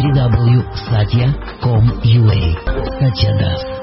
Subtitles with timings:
[0.00, 2.40] www.satya.com.ua
[3.00, 3.73] Satya Das.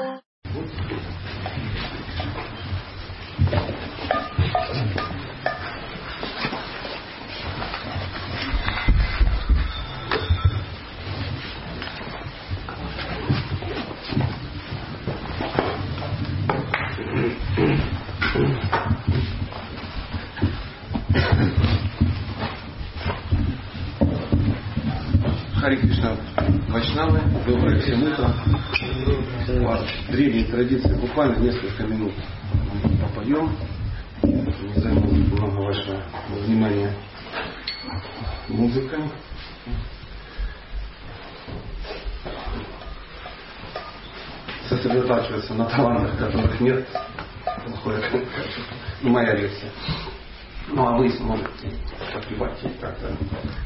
[30.08, 32.12] Древние традиции, буквально несколько минут
[33.00, 33.56] попоем.
[34.22, 36.02] Не займу много вашего
[36.44, 36.94] внимания
[38.48, 39.00] музыкой.
[44.68, 46.86] Сосредотачиваться на талантах, которых нет,
[47.66, 48.02] плохое,
[49.02, 49.70] моя лекция.
[50.68, 51.72] Ну а вы сможете
[52.14, 53.16] подпевать как-то,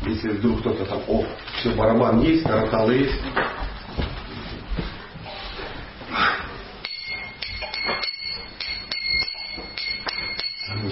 [0.03, 1.25] если вдруг кто-то там, о,
[1.59, 3.21] все, барабан есть, караталы есть.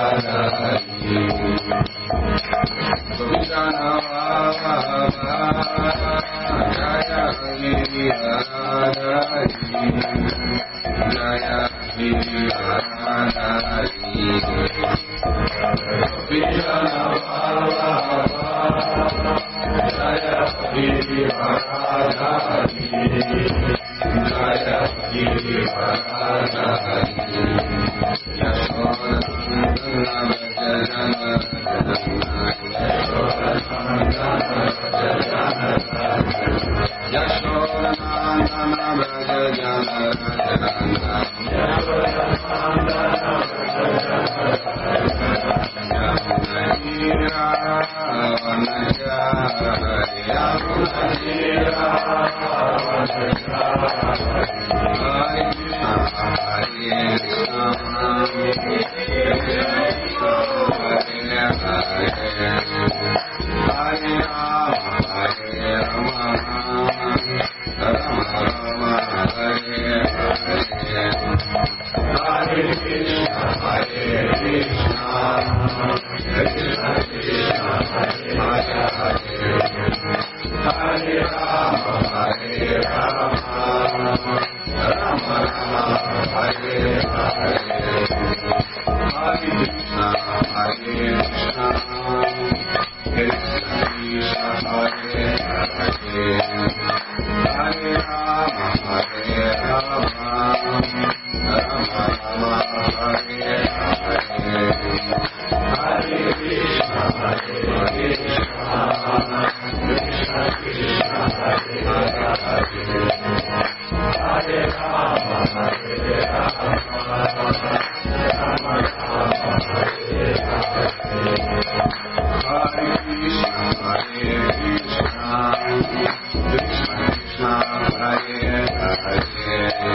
[0.00, 1.29] Thank you.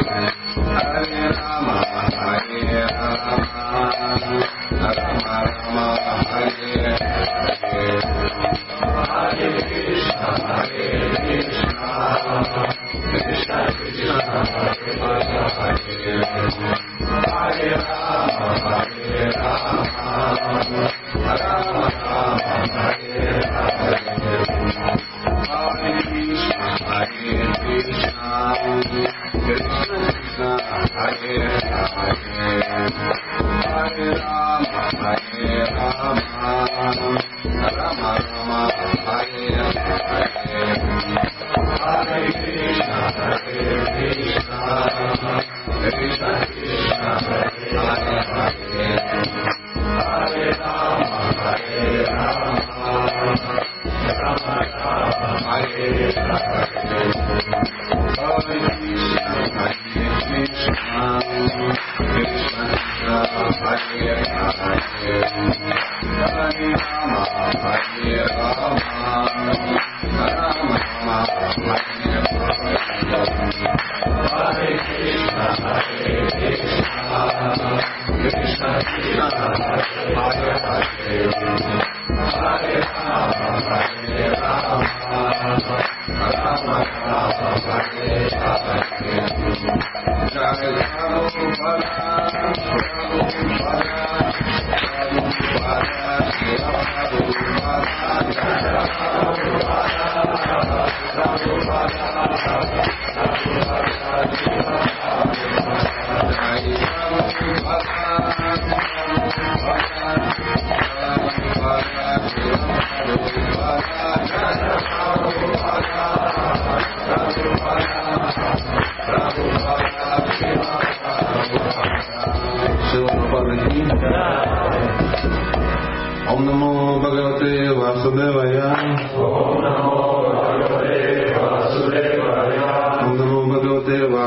[0.05, 0.34] Bye.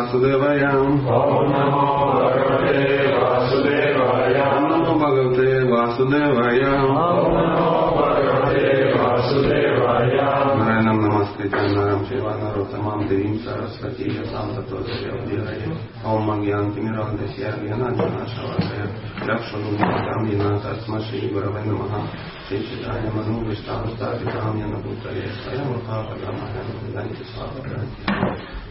[0.08, 1.00] वासुदेवायाम्।
[3.22, 6.99] वासुदेवायाम्। नमो भगवते वासुदेवायाम्
[10.58, 15.06] नारायणम् नमस्ते चन्द्राम् शिवानरोत्तमाम् देवीम् सरस्वती यथाम् तत्त्वस्य
[16.06, 18.87] ओम् अज्ञान्तिमिरादेश्या ज्ञानाज्ञानाश्रवाय
[19.26, 22.06] चक्षुर्माताम् विना तस्म श्रीगुरवे नमः।
[22.49, 23.02] श्रीशिताय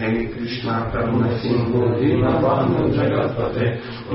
[0.00, 3.66] हे कृष्ण करुण सिंह दीनबांधु जगत्पते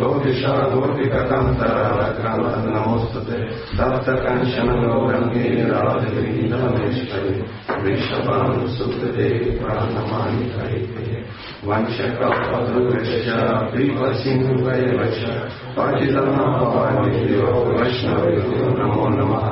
[0.01, 3.37] लोकिशा गोपिककंतराक्रम नमोस्तुते
[3.79, 7.35] दत्त कंचन गौरंगे राजगीरमेश्वरे
[7.83, 9.29] वृषभानु सुतदे
[9.59, 11.21] प्राणमानि हरिते
[11.67, 13.13] वंशकपदृश
[13.71, 15.21] पीपसिंहवयवच
[15.77, 19.47] पतितनापानिभ्यो वैष्णवेभ्यो नमो नमः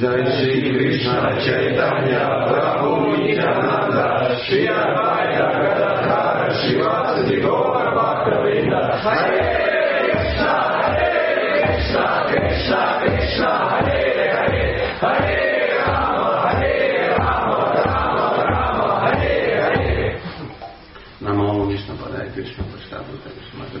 [0.00, 3.96] जय श्री कृष्ण चैतन्य प्रभु नित्यानन्द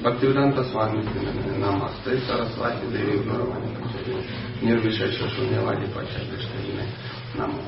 [0.00, 1.04] Бхактивиданта Свами
[1.58, 4.24] Намасте Сарасвати Деви Гуравани Пачари
[4.62, 6.84] Нирвишеша Шуньявади Пачари Кришна
[7.34, 7.58] Намо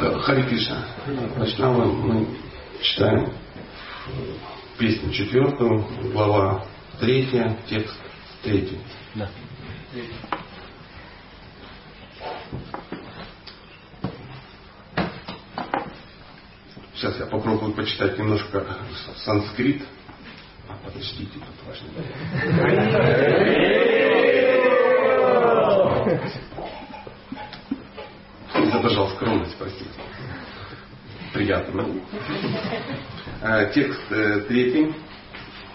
[0.00, 0.86] Хари Кришна.
[1.36, 2.26] Начнем мы
[2.80, 3.34] читаем
[4.78, 6.64] песню четвертую, глава
[6.98, 7.94] третья, текст
[8.42, 8.80] третий.
[9.14, 9.28] Да.
[16.94, 18.78] Сейчас я попробую почитать немножко
[19.18, 19.82] санскрит.
[20.66, 21.88] А, подождите, тут важно.
[28.90, 29.90] Задержал скромность, простите.
[31.32, 31.86] Приятно.
[33.40, 34.92] Э, Текст э, третий,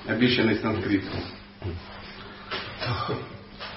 [0.06, 1.22] обещанный санскритом.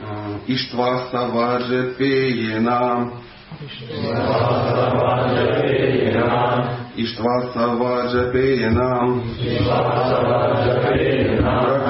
[0.01, 3.13] Э, Иштва саваджапеена
[3.61, 6.78] Иштва саваджапеена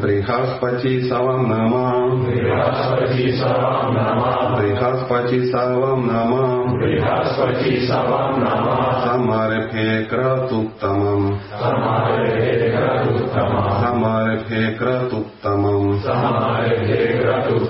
[0.00, 1.88] Брихаспати савам нама
[2.26, 11.40] Брихаспати Савам Нама Брихаспати савам нама Брихаспати Савам Нама Самарепхе кратуттамам
[13.84, 14.44] Самаре
[16.14, 16.43] Amen.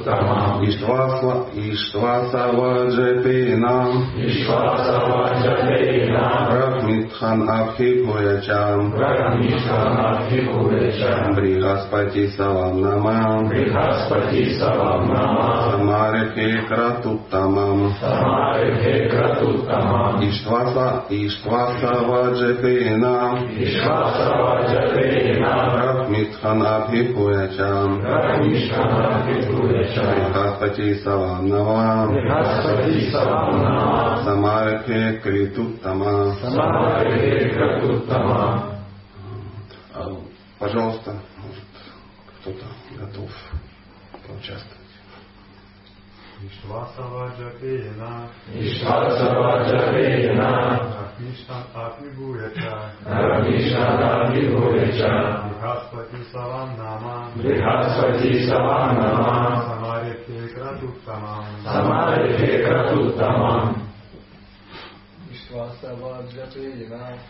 [0.06, 1.20] विश्वास
[1.66, 3.94] ईश्वासवजपेनाम्
[6.56, 8.84] रग्मित्थनाभिभूयचाम्
[11.36, 13.48] बृहस्पति सवम् नमाम्
[15.70, 17.82] समारभे क्रतुत्तमम्
[20.28, 20.76] ईश्वास
[21.20, 23.38] ईश्वासवजपेनाम्
[25.80, 27.92] रग्मित्थनाभिभूयचाम्
[31.49, 38.49] нама Брихаспати Савам Нама Самарихе Кратуттамам Самарихе Кратуттамам Иштваса Иштваса Ваджапена Вишвасава Джапена Брахмитханабхипуячам Рахмишкана
[38.49, 39.59] Питуреча Брихаспати Саванава Брихаспати Саванама Самарихе Критуттама Самарихе Кратуттамам
[39.93, 40.09] А,
[40.59, 41.71] Пожалуйста, может,
[42.41, 42.65] кто-то
[42.99, 43.29] готов
[44.27, 44.79] поучаствовать.
[46.39, 47.99] विश्वासवाजपेन
[48.53, 50.53] Вишвасава Джапена
[51.03, 52.57] अग्निष्ठम् अभिभूयच
[53.05, 55.13] Рахмишкана Питуреча
[57.39, 58.87] बृहस्पति सवां
[61.03, 63.75] क्रतुत्तमम् Самарихе Кратуттамам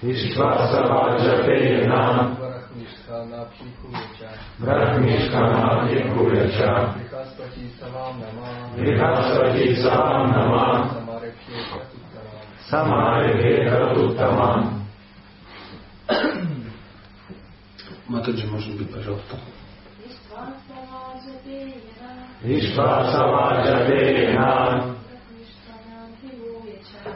[0.01, 2.38] Вишвасава Джапена
[4.60, 6.72] Брахмишкана Питуреча
[8.77, 10.89] Брихаспати Саванама
[12.69, 14.86] Самарихе Кратуттамам
[18.08, 19.38] Матаджи, может быть, пожалуйста.
[20.00, 21.19] Вишвасава
[23.64, 24.94] Джапена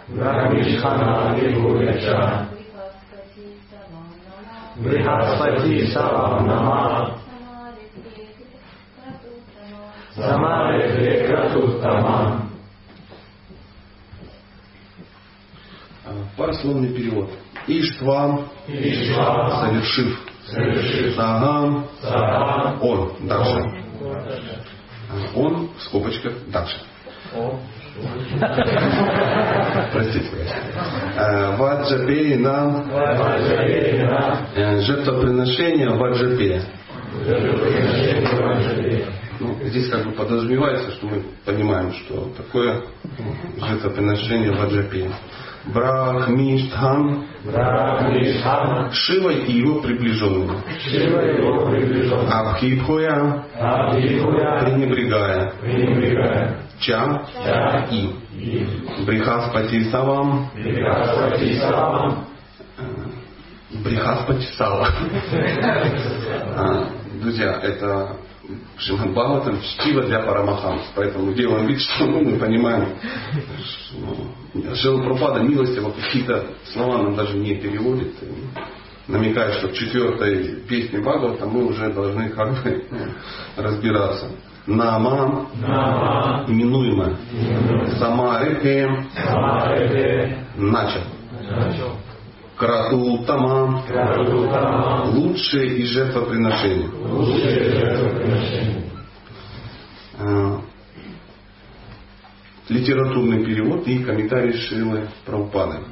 [0.09, 2.47] Брахмишкана Питуреча
[4.77, 7.19] Брихаспати Саванама
[10.15, 12.49] Самарихе Кратуттамам
[16.07, 17.29] А, Парословный перевод.
[17.67, 20.19] Иштвам, Вишва совершив.
[20.47, 24.78] Совершив Сагам, Сагам он, дальше.
[25.35, 26.77] Он, в скобочках, дальше.
[29.93, 31.57] Простите, конечно.
[31.59, 36.63] Ваджапейна, Ваджапена э, жертвоприношение Ваджапе.
[39.41, 42.83] Ну, здесь как бы подразумевается, что мы понимаем, что такое
[43.19, 43.35] ну,
[43.67, 45.11] жертвоприношение Ваджапе.
[45.73, 50.59] Брахмиштхан, Брахмишхана Шива и его приближенные.
[50.85, 55.53] Шива его приближен Абхипхуя, Абхипуя пренебрегая.
[55.61, 56.57] Пренебрегая.
[56.81, 57.23] Ча.
[57.45, 57.87] Ча.
[57.91, 58.11] И.
[58.35, 58.67] и.
[59.05, 62.25] Брихаспати Савам, Брихаспати Савам.
[63.71, 64.89] Брихаспати Сава.
[66.57, 66.89] А,
[67.21, 68.17] Друзья, это
[68.79, 70.83] Шримад Бхагаватам чтиво для Парамахамс.
[70.95, 72.95] Поэтому делаем вид, что ну, мы понимаем.
[74.55, 78.15] что Шила Прабхупада милостиво какие-то слова нам даже не переводит.
[78.23, 82.99] И намекает, что в четвертой песне Бхагавата мы уже должны как бы ну,
[83.57, 84.29] разбираться.
[84.67, 87.17] Нама, Нама именуемая,
[87.99, 91.01] Самарихе, Самарихе начал.
[92.59, 96.89] Кратултама, Кратуттамам лучшее из жертвоприношений.
[100.19, 100.59] Э,
[102.69, 105.85] Литературный перевод и комментарий Шилы Прабхупады.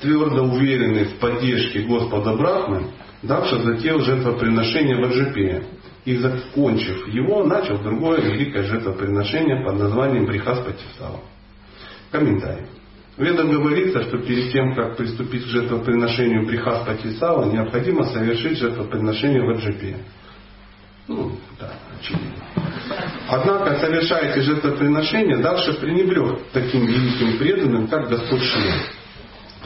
[0.00, 2.90] Твердо уверенный в поддержке Господа Брахмы,
[3.22, 5.64] Давша затеял жертвоприношение в Аджипе
[6.04, 11.20] и, закончив его, начал другое великое жертвоприношение под названием Брихаспатисава.
[12.10, 12.66] Комментарий.
[13.16, 19.50] В Ведах говорится, что перед тем, как приступить к жертвоприношению Брихаспатисава, необходимо совершить жертвоприношение в
[19.50, 19.96] Аджипе.
[21.08, 22.32] Ну, да, очевидно.
[23.28, 28.74] Однако, совершая эти жертвоприношения, дальше пренебрег таким великим преданным, как Господь Шива.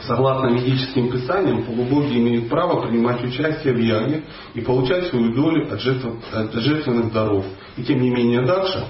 [0.01, 4.23] Согласно ведическим писаниям, полубоги имеют право принимать участие в яге
[4.53, 7.45] и получать свою долю от, жертв, от жертвенных даров.
[7.77, 8.85] И тем не менее Дакша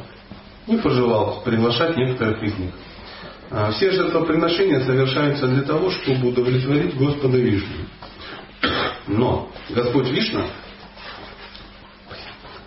[0.67, 2.71] не пожелал приглашать некоторых из них.
[3.51, 7.85] А, Все жертвоприношения совершаются для того, чтобы удовлетворить Господа Вишну.
[9.07, 10.45] Но Господь Вишна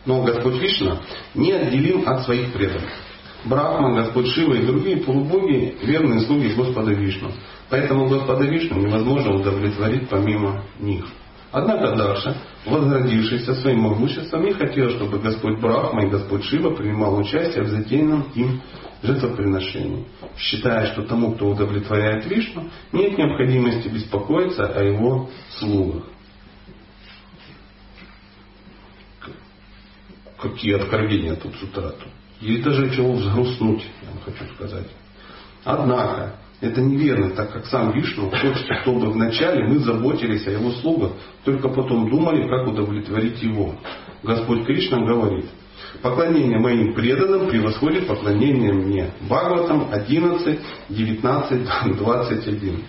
[0.09, 1.03] но Господь Вишна
[1.35, 2.91] неотделим от своих преданных.
[3.45, 7.31] Брахма, Господь Шива и другие полубоги– верные слуги Господа Вишну.
[7.69, 11.05] Поэтому Господа Вишну невозможно удовлетворить помимо них.
[11.53, 17.65] Однако Дарша, возгордившийся своим могуществом, не хотел, чтобы Господь Брахма и Господь Шива принимал участие
[17.65, 18.63] в затеянном им
[19.03, 20.05] жертвоприношении,
[20.37, 25.29] считая, что тому, кто удовлетворяет Вишну, нет необходимости беспокоиться о его
[25.59, 26.05] слугах.
[30.41, 31.91] какие откровения тут с утра.
[31.91, 34.87] Тут даже чего взгрустнуть, я вам хочу сказать.
[35.65, 41.13] Однако, это неверно, так как сам Вишну хочет, чтобы вначале мы заботились о его слугах,
[41.45, 43.75] только потом думали, как удовлетворить его.
[44.23, 45.47] Господь Кришна говорит,
[46.03, 49.11] поклонение моим преданным превосходит поклонение мне.
[49.23, 52.85] Бхагаватам 11, 19, 21.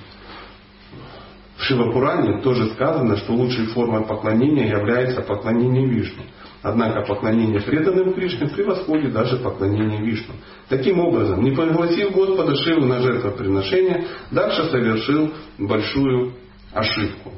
[1.58, 6.24] В Шивапуране тоже сказано, что лучшей формой поклонения является поклонение Вишну.
[6.62, 10.36] Однако поклонение преданным Кришне превосходит даже поклонение Вишну.
[10.68, 16.34] Таким образом, не пригласив Господа Шиву на жертвоприношение, Дакша совершил большую
[16.74, 17.34] ошибку.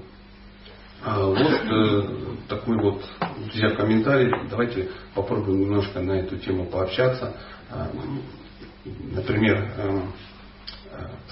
[1.03, 3.01] А вот э, такой вот,
[3.46, 4.29] друзья, комментарий.
[4.50, 7.34] Давайте попробуем немножко на эту тему пообщаться.
[7.70, 7.89] А,
[8.86, 10.01] например, э,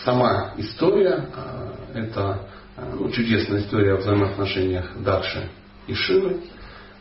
[0.05, 2.47] сама история, э, это
[2.77, 5.49] э, ну, чудесная история о взаимоотношениях Дакши
[5.88, 6.39] и Шивы.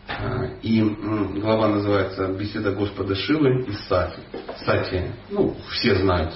[0.08, 4.20] Э, и глава называется «Беседа Господа Шивы и Сати».
[4.66, 6.34] Сати, ну, все знают,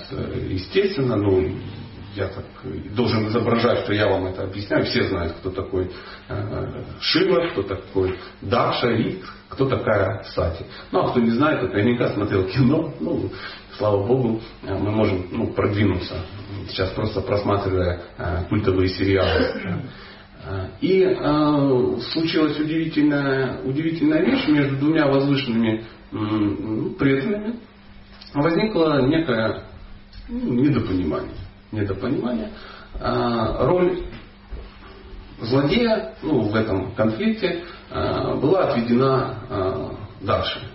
[0.49, 1.43] естественно, но
[2.15, 2.45] я так
[2.95, 4.85] должен изображать, что я вам это объясняю.
[4.85, 5.91] Все знают, кто такой
[7.01, 9.21] Шива, кто такой Дакша и
[9.53, 10.65] кто такая Сати.
[10.91, 12.95] Ну, а кто не знает, то наверняка смотрел кино.
[13.01, 13.31] Ну,
[13.77, 16.25] слава Богу, э, мы можем ну, продвинуться.
[16.69, 19.83] Сейчас просто просматривая э, культовые сериалы.
[20.45, 26.17] Э, и э, случилась удивительная, удивительная вещь между двумя возвышенными э,
[26.99, 27.61] преданными.
[28.33, 29.65] Возникло некое
[30.29, 31.37] ну, недопонимание.
[31.73, 32.51] Недопонимание.
[33.01, 34.03] Э, роль
[35.41, 39.89] злодея ну, в этом конфликте э, была отведена э,
[40.21, 40.69] Даше.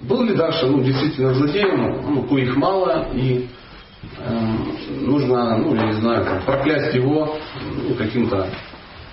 [0.00, 3.48] Был ли Даша ну, действительно злодеем, ну, коих мало, и
[4.90, 7.36] нужно, ну, я не знаю, там, проклясть его
[7.88, 8.48] ну, каким-то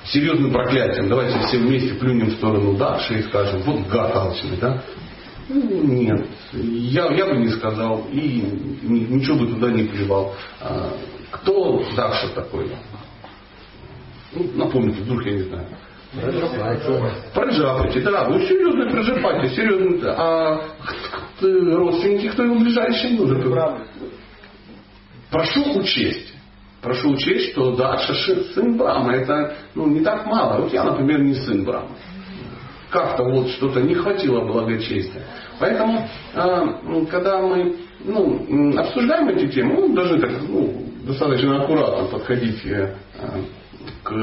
[0.05, 1.07] серьезным проклятием.
[1.07, 4.83] Давайте все вместе плюнем в сторону Даши и скажем, вот гад алчный, да?
[5.49, 8.43] Нет, я, я бы не сказал и
[8.81, 10.33] ничего бы туда не плевал.
[10.61, 10.93] А,
[11.31, 12.71] кто Даша такой?
[14.33, 15.67] Ну, напомните, вдруг я не знаю.
[17.33, 19.99] Проджапати, да, ну серьезный проджапати, серьезный.
[20.15, 20.61] А
[21.41, 23.27] родственники, кто ему ближайший, ну,
[25.31, 26.33] Прошу учесть.
[26.81, 30.61] Прошу учесть, что да, Шаши сын Брама, это ну, не так мало.
[30.61, 31.89] Вот я, например, не сын Брама.
[32.93, 35.23] Как-то вот что-то не хватило благочестия.
[35.59, 42.63] Поэтому, э, когда мы ну, обсуждаем эти темы, мы должны так, ну, достаточно аккуратно подходить
[42.65, 42.95] э,
[44.03, 44.13] к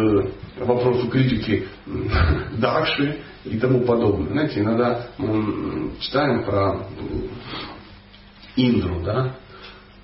[0.61, 1.67] вопросу критики
[2.59, 4.31] Дакши и тому подобное.
[4.31, 6.87] Знаете, иногда мы читаем про
[8.55, 9.35] Индру, да,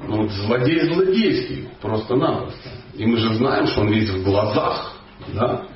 [0.01, 2.69] ну, вот злодей злодейский, просто-напросто.
[2.95, 4.97] И мы же знаем, что он весь в глазах,
[5.33, 5.67] да,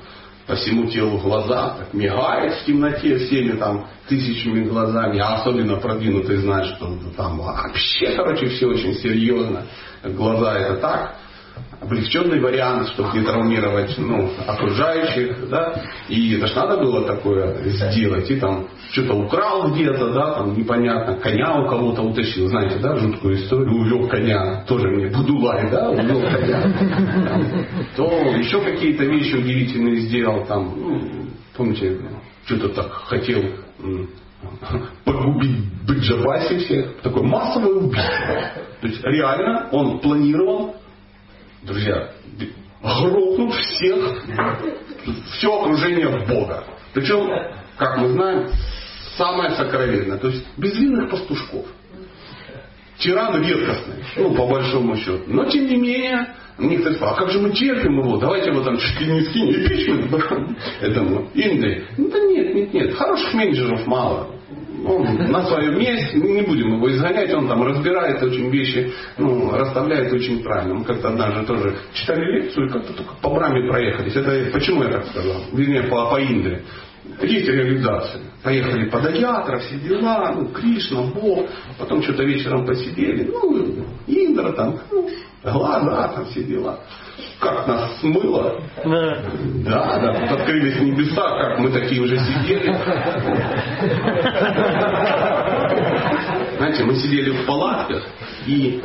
[0.47, 6.37] по всему телу глаза, так мигает в темноте всеми там тысячами глазами, а особенно продвинутый
[6.37, 9.65] знает, что там вообще, короче, все очень серьезно.
[10.03, 11.15] Глаза это так,
[11.81, 18.29] облегченный вариант, чтобы не травмировать ну, окружающих, да, и это ж надо было такое сделать,
[18.29, 23.35] и там что-то украл где-то, да, там непонятно, коня у кого-то утащил, знаете, да, жуткую
[23.35, 26.71] историю, увел коня, тоже мне Будулай, да, увел коня,
[27.95, 28.05] то
[28.37, 31.01] еще какие-то вещи удивительные сделал, там, ну,
[31.57, 31.97] помните,
[32.45, 33.41] что-то так хотел
[35.03, 38.51] погубить Баджабаси всех, такое массовое убийство.
[38.81, 40.75] То есть реально он планировал
[41.63, 42.11] друзья,
[42.81, 44.25] грохнут всех,
[45.33, 46.63] все окружение Бога.
[46.93, 47.29] Причем,
[47.77, 48.49] как мы знаем,
[49.17, 51.65] самое сокровенное, то есть безвинных пастушков.
[52.97, 55.23] Тиран редкостный, ну, по большому счету.
[55.25, 58.17] Но, тем не менее, некоторые спрашивают, а как же мы терпим его?
[58.17, 60.13] Давайте его там чуть ли не скинем, импичмент
[60.81, 61.83] этому Индии.
[61.97, 64.40] Ну, да нет, нет, нет, хороших менеджеров мало
[64.85, 70.11] он на своем месте, не будем его изгонять, он там разбирает очень вещи, ну, расставляет
[70.11, 70.75] очень правильно.
[70.75, 74.15] Мы как-то однажды тоже читали лекцию и как-то только по браме проехались.
[74.15, 75.43] Это почему я так сказал?
[75.51, 76.61] Вернее, по, по Индии.
[77.21, 78.21] Есть реализация.
[78.43, 84.79] Поехали под Аятра, все дела, ну, Кришна, Бог, потом что-то вечером посидели, ну, Индра там,
[84.91, 85.09] ну,
[85.43, 86.79] глаза, там все дела
[87.41, 88.61] как нас смыло.
[88.85, 89.23] Да.
[89.65, 92.71] Да, да, тут открылись небеса, как мы такие уже сидели.
[96.57, 98.03] Знаете, мы сидели в палатках,
[98.45, 98.81] и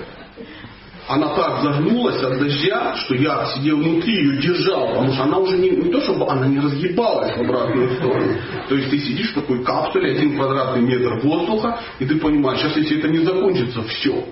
[1.08, 5.56] она так загнулась от дождя, что я сидел внутри, ее держал, потому что она уже
[5.56, 8.34] не, не то, чтобы она не разгибалась в обратную сторону.
[8.68, 12.76] То есть ты сидишь в такой капсуле, один квадратный метр воздуха, и ты понимаешь, сейчас
[12.76, 14.24] если это не закончится, все.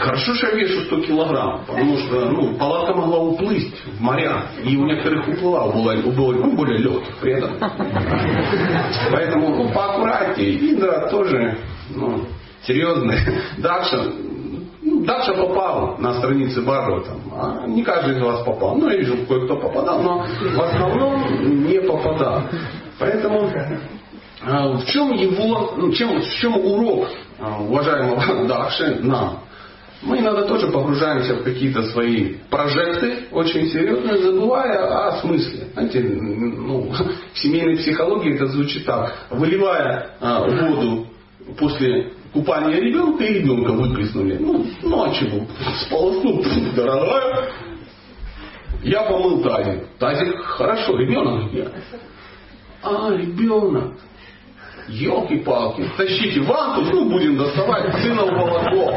[0.00, 4.74] Хорошо, что я вешу 100 килограмм, потому что ну, палатка могла уплыть в моря, и
[4.76, 7.58] у некоторых уплыла, у было, у ну, более легких при этом.
[9.10, 10.70] Поэтому ну, поаккуратнее.
[10.70, 11.58] Индра тоже
[11.94, 12.24] ну,
[12.66, 13.18] серьезный.
[13.58, 14.12] Дальше
[15.06, 17.12] Даша попал на страницы Баррота.
[17.32, 18.76] А не каждый из вас попал.
[18.76, 22.42] Ну, я вижу, кое-кто попадал, но в основном не попадал.
[22.98, 23.50] Поэтому
[24.42, 27.08] в чем его, ну, чем, в чем урок
[27.60, 29.40] уважаемого Даши нам?
[30.02, 35.68] мы иногда тоже погружаемся в какие-то свои прожекты очень серьезно, забывая о смысле.
[35.72, 36.92] Знаете, ну,
[37.32, 39.14] в семейной психологии это звучит так.
[39.30, 41.06] Выливая а, воду
[41.58, 44.36] после купания ребенка и ребенка выплеснули.
[44.38, 45.14] Ну, ну а?
[45.86, 46.44] Сполоснул.
[48.82, 49.86] Я помыл тазик.
[49.98, 51.70] Тазик хорошо, ребенок где?
[52.82, 53.94] А, ребенок.
[54.88, 58.94] Елки-палки, тащите вантус, ну будем доставать сына в молоко.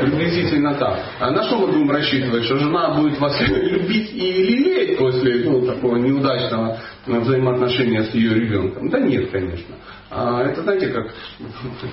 [0.00, 1.00] Приблизительно так.
[1.20, 2.44] А на что мы будем рассчитывать?
[2.44, 8.88] Что жена будет вас любить и лелеять после ну, такого неудачного взаимоотношения с ее ребенком?
[8.88, 9.74] Да нет, конечно.
[10.10, 11.14] А это знаете, как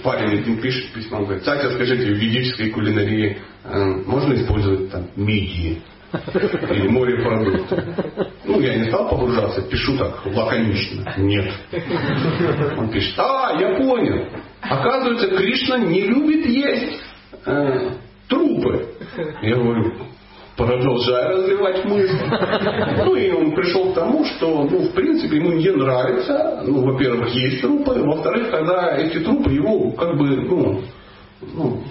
[0.01, 5.81] парень один пишет письмо, говорит, Кстати, скажите, в ведической кулинарии э, можно использовать там мидии?
[6.71, 7.83] Или морепродукты.
[8.45, 11.13] Ну, я не стал погружаться, пишу так лаконично.
[11.17, 11.51] Нет.
[12.77, 14.27] Он пишет, а, я понял.
[14.61, 17.01] Оказывается, Кришна не любит есть
[17.45, 17.89] э,
[18.27, 18.87] трупы.
[19.41, 19.93] Я говорю,
[20.55, 22.17] продолжая развивать мысль.
[22.97, 27.29] Ну и он пришел к тому, что, ну, в принципе, ему не нравится, ну, во-первых,
[27.33, 30.81] есть трупы, во-вторых, когда эти трупы его, как бы, ну,
[31.53, 31.83] ну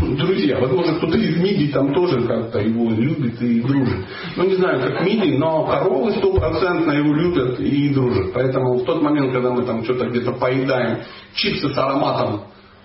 [0.00, 0.58] друзья.
[0.58, 4.06] Возможно, кто-то из мидий там тоже как-то его любит и дружит.
[4.36, 8.32] Ну, не знаю, как мидий, но коровы стопроцентно его любят и дружат.
[8.32, 10.98] Поэтому в тот момент, когда мы там что-то где-то поедаем
[11.34, 12.42] чипсы с ароматом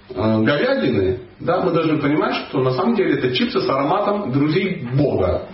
[0.09, 4.87] э, говядины, да, мы должны понимать, что на самом деле это чипсы с ароматом друзей
[4.93, 5.47] Бога.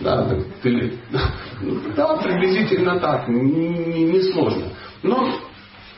[0.00, 0.26] Да,
[0.62, 0.94] ты,
[1.96, 4.64] да приблизительно так, не, не сложно.
[5.02, 5.28] Но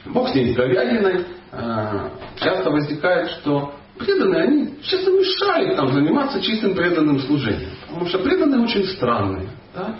[0.06, 1.24] Бог с ней с говядиной.
[1.52, 7.70] Э, часто возникает, что преданные, они честно мешают нам заниматься чистым преданным служением.
[7.86, 9.48] Потому что преданные очень странные.
[9.74, 9.96] Да?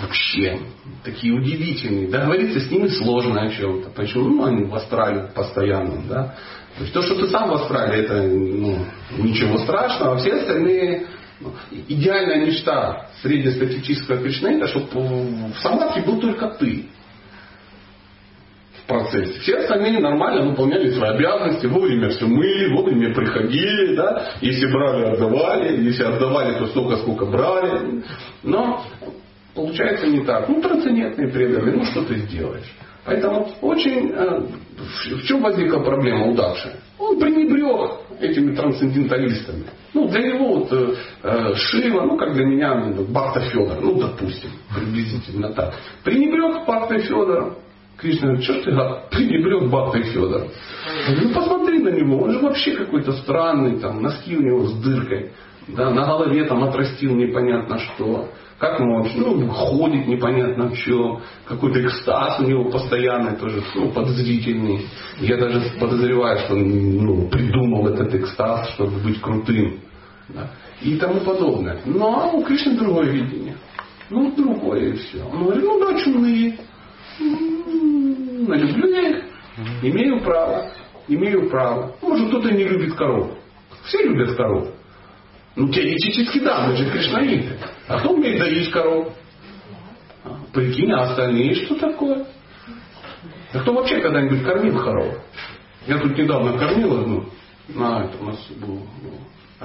[0.00, 0.58] Вообще,
[1.04, 2.08] такие удивительные.
[2.08, 3.90] Договориться с ними сложно о чем-то.
[3.90, 4.28] Почему?
[4.28, 6.02] Ну, они в астрале постоянно.
[6.08, 6.34] Да?
[6.76, 8.78] То есть то, что ты сам в астрале, это ну,
[9.18, 10.14] ничего страшного.
[10.14, 11.06] А все остальные
[11.40, 16.86] ну, идеальная мечта среднестатистического кришнаита, чтобы в самадхи был только ты
[18.92, 19.40] процессе.
[19.40, 25.82] Все остальные нормально выполняли свои обязанности, вовремя все мыли, вовремя приходили, да, если брали, отдавали,
[25.82, 28.02] если отдавали, то столько, сколько брали.
[28.42, 28.82] Но
[29.54, 30.48] получается не так.
[30.48, 32.70] Ну, трансцендентные преданные, ну что ты сделаешь?
[33.04, 34.12] Поэтому очень...
[34.12, 34.42] Э,
[35.16, 36.76] в чем возникла проблема удавшая?
[36.98, 39.64] Он пренебрег этими трансценденталистами.
[39.92, 44.00] Ну, для него вот э, э Шива, ну, как для меня ну, Бахта Федор, ну,
[44.00, 45.74] допустим, приблизительно так.
[46.04, 47.56] Пренебрег Бахта Федором.
[47.98, 50.48] Кришна говорит, что ты пренебрег Бхактой Федор?
[51.08, 55.32] Ну посмотри на него, он же вообще какой-то странный, там, носки у него с дыркой,
[55.68, 58.28] да, на голове там отрастил непонятно что.
[58.58, 64.86] Как он вообще, ну, ходит непонятно чем, какой-то экстаз у него постоянный тоже, ну, подозрительный.
[65.18, 69.80] Я даже подозреваю, что он ну, придумал этот экстаз, чтобы быть крутым.
[70.28, 70.50] Да,
[70.80, 71.80] и тому подобное.
[71.84, 73.56] Но ну, а у Кришны другое видение.
[74.10, 75.24] Ну, другое и все.
[75.24, 76.58] Он говорит, ну да, чумные
[77.18, 79.24] но люблю я их,
[79.82, 80.72] имею право,
[81.08, 81.96] имею право.
[82.02, 83.32] Может кто-то не любит коров.
[83.84, 84.68] Все любят коров.
[85.56, 87.58] Ну теоретически да, мы же кришнаиты.
[87.88, 89.12] А кто умеет доить коров?
[90.24, 92.26] А, прикинь, а остальные что такое?
[93.52, 95.14] А кто вообще когда-нибудь кормил коров?
[95.86, 97.24] Я тут недавно кормил одну.
[97.68, 98.80] На, это у нас был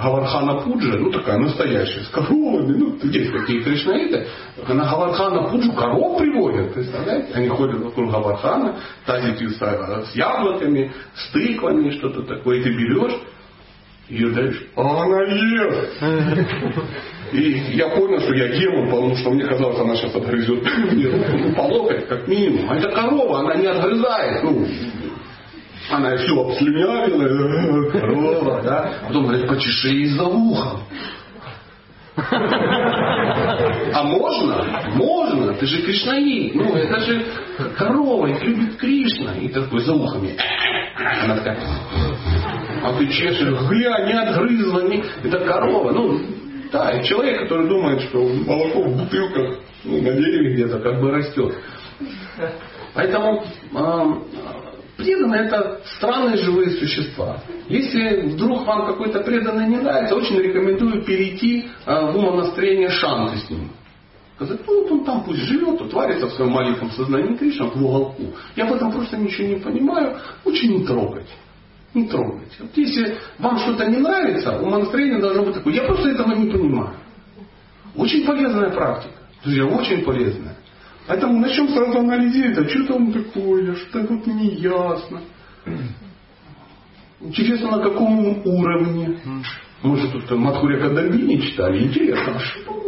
[0.02, 4.28] Гавархана Пуджа, ну такая настоящая, с коровами, ну есть такие кришнаиты,
[4.68, 7.34] на Гавархана Пуджу коров приводят, представляете?
[7.34, 13.20] Они ходят вокруг Гавархана, тазики с, с яблоками, с тыквами, что-то такое, и ты берешь,
[14.10, 16.02] ее даешь, а она ест.
[17.34, 21.62] И я понял, что я демон, потому что мне казалось, она сейчас отгрызет мне по
[21.62, 22.70] локоть, как минимум.
[22.70, 24.44] А это корова, она не отгрызает.
[24.44, 24.66] Ну,
[25.90, 28.94] она все обслюнявила, корова, да.
[29.08, 30.82] Потом говорит, почеши ей за ухом.
[33.94, 34.66] А можно?
[34.96, 35.54] Можно.
[35.54, 36.52] Ты же Кришнаи.
[36.54, 37.26] Ну, это же
[37.78, 39.34] корова, их любит Кришна.
[39.36, 40.36] И такой за ухами.
[41.24, 41.58] Она такая,
[42.84, 45.04] а ты чешешь, гля, не отгрызла, не...
[45.24, 45.92] это корова.
[45.92, 46.20] Ну,
[46.72, 51.12] да, и человек, который думает, что молоко в бутылках ну, на дереве где-то как бы
[51.12, 51.56] растет.
[52.94, 53.44] Поэтому
[54.98, 57.40] Преданные это странные живые существа.
[57.70, 63.50] Если вдруг вам какой-то преданный не нравится, очень рекомендую перейти а, в умонастроение шанты с
[63.50, 63.70] ним.
[64.36, 68.24] Сказать, ну вот он там пусть живет, утварится в своем маленьком сознании Кришна в уголку.
[68.56, 70.18] Я в этом просто ничего не понимаю.
[70.44, 71.30] Лучше не трогать.
[71.94, 72.52] Не трогать.
[72.60, 75.74] Вот если вам что-то не нравится, умонастроение должно быть такое.
[75.74, 76.96] Я просто этого не понимаю.
[77.96, 79.14] Очень полезная практика.
[79.44, 80.56] Друзья, очень полезная.
[81.08, 85.22] Поэтому начнем сразу анализировать, а что там такое, что вот не ясно.
[87.22, 89.20] Интересно, на каком уровне.
[89.84, 91.86] Мы же тут Мадхуря Кадамбини читали.
[91.86, 92.88] Интересно, а что?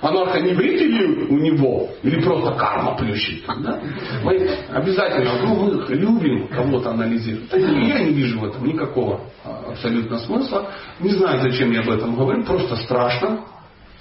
[0.00, 3.44] Анарха не бретели у него или просто карма плющит.
[3.46, 3.80] Да?
[4.22, 7.50] Мы обязательно, ну, мы любим кого-то анализировать.
[7.52, 10.70] Я не вижу в этом никакого а, абсолютно смысла.
[11.00, 12.44] Не знаю, зачем я об этом говорю.
[12.44, 13.46] Просто страшно.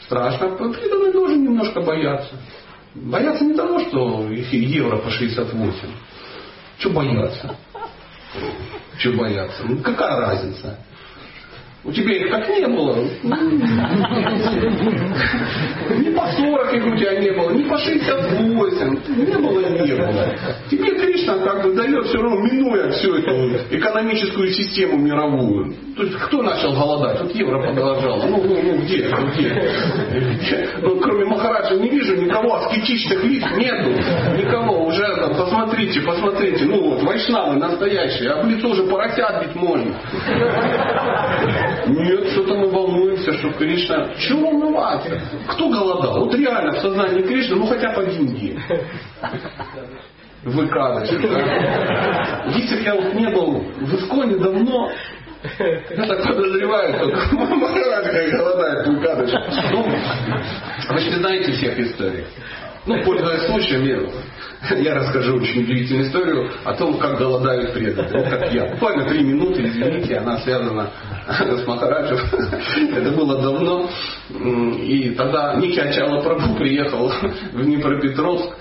[0.02, 0.50] Страшно.
[0.58, 2.36] Преданные должен немножко бояться.
[2.96, 5.80] Бояться не того, что евро по 68.
[6.78, 7.56] Чего бояться?
[9.00, 9.64] Чего бояться?
[9.68, 10.78] Ну, какая разница?
[11.86, 12.96] У тебя их как не было.
[15.90, 19.00] Ни по 40 их у тебя не было, ни по 68.
[19.18, 20.34] Не было и не было.
[20.72, 25.76] Тебе Кришна как бы дает все равно, минуя всю эту экономическую систему мировую.
[25.98, 27.22] То есть кто начал голодать?
[27.22, 28.28] Вот евро подорожало.
[28.28, 29.10] Ну, ну, ну где?
[29.36, 30.70] Где?
[30.82, 33.90] Ну, кроме Махараджа не вижу никого аскетичных лиц нету.
[34.38, 34.86] Никого.
[34.86, 36.66] Уже там, посмотрите, посмотрите.
[36.66, 38.32] Ну вот, вайшнавы настоящие.
[38.32, 39.94] А в лицо уже поросят бить можно.
[41.88, 44.14] Нет, что-то мы волнуемся, что Кришна...
[44.18, 45.22] Чего волноваться?
[45.50, 46.26] Кто голодал?
[46.26, 48.60] Вот реально в сознании Кришны, ну хотя бы один день.
[50.44, 52.44] В Икадыше, да?
[52.48, 54.92] Если я вот не был в Исконе давно,
[55.60, 59.38] я так подозреваю, Махарадж голодает в Икадыше.
[59.72, 59.86] Ну,
[60.90, 62.26] вы же знаете всех историй.
[62.86, 68.30] Ну, пользуясь случаем, я, я расскажу очень удивительную историю о том, как голодают преданные.
[68.30, 68.72] Как я.
[68.72, 70.92] Буквально три минуты, извините, она связана
[71.28, 72.20] с Махараджем.
[72.94, 73.90] Это было давно.
[74.82, 77.08] И тогда Ники Ачала Прабу приехал
[77.54, 78.54] в Днепропетровск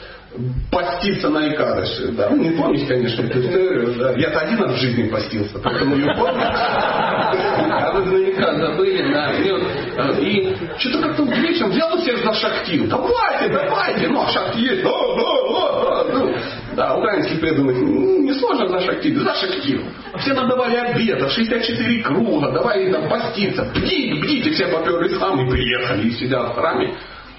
[0.71, 2.13] поститься на Икадыше.
[2.13, 2.29] Да.
[2.31, 3.95] Вы не помните, конечно, эту историю.
[3.99, 4.13] Да.
[4.13, 6.43] Я-то один раз в жизни постился, поэтому ее помню.
[6.45, 9.13] А вы наверняка забыли.
[9.13, 9.33] Да.
[9.33, 12.87] И, вот, э, и что-то как-то вечером взял всех за шахтил.
[12.87, 14.09] Давайте, давайте.
[14.09, 14.83] Ну, а шахти есть.
[14.83, 16.13] Да, да, да, да.
[16.13, 16.35] Ну,
[16.75, 19.21] да, украинских преданных не сложно за шахтил.
[19.21, 19.83] За шахтил.
[20.19, 23.71] Все надавали обеда, 64 круга, давай там поститься.
[23.75, 24.51] Бдите, бдите.
[24.51, 26.95] Все поперли сами приехали и сидят в храме.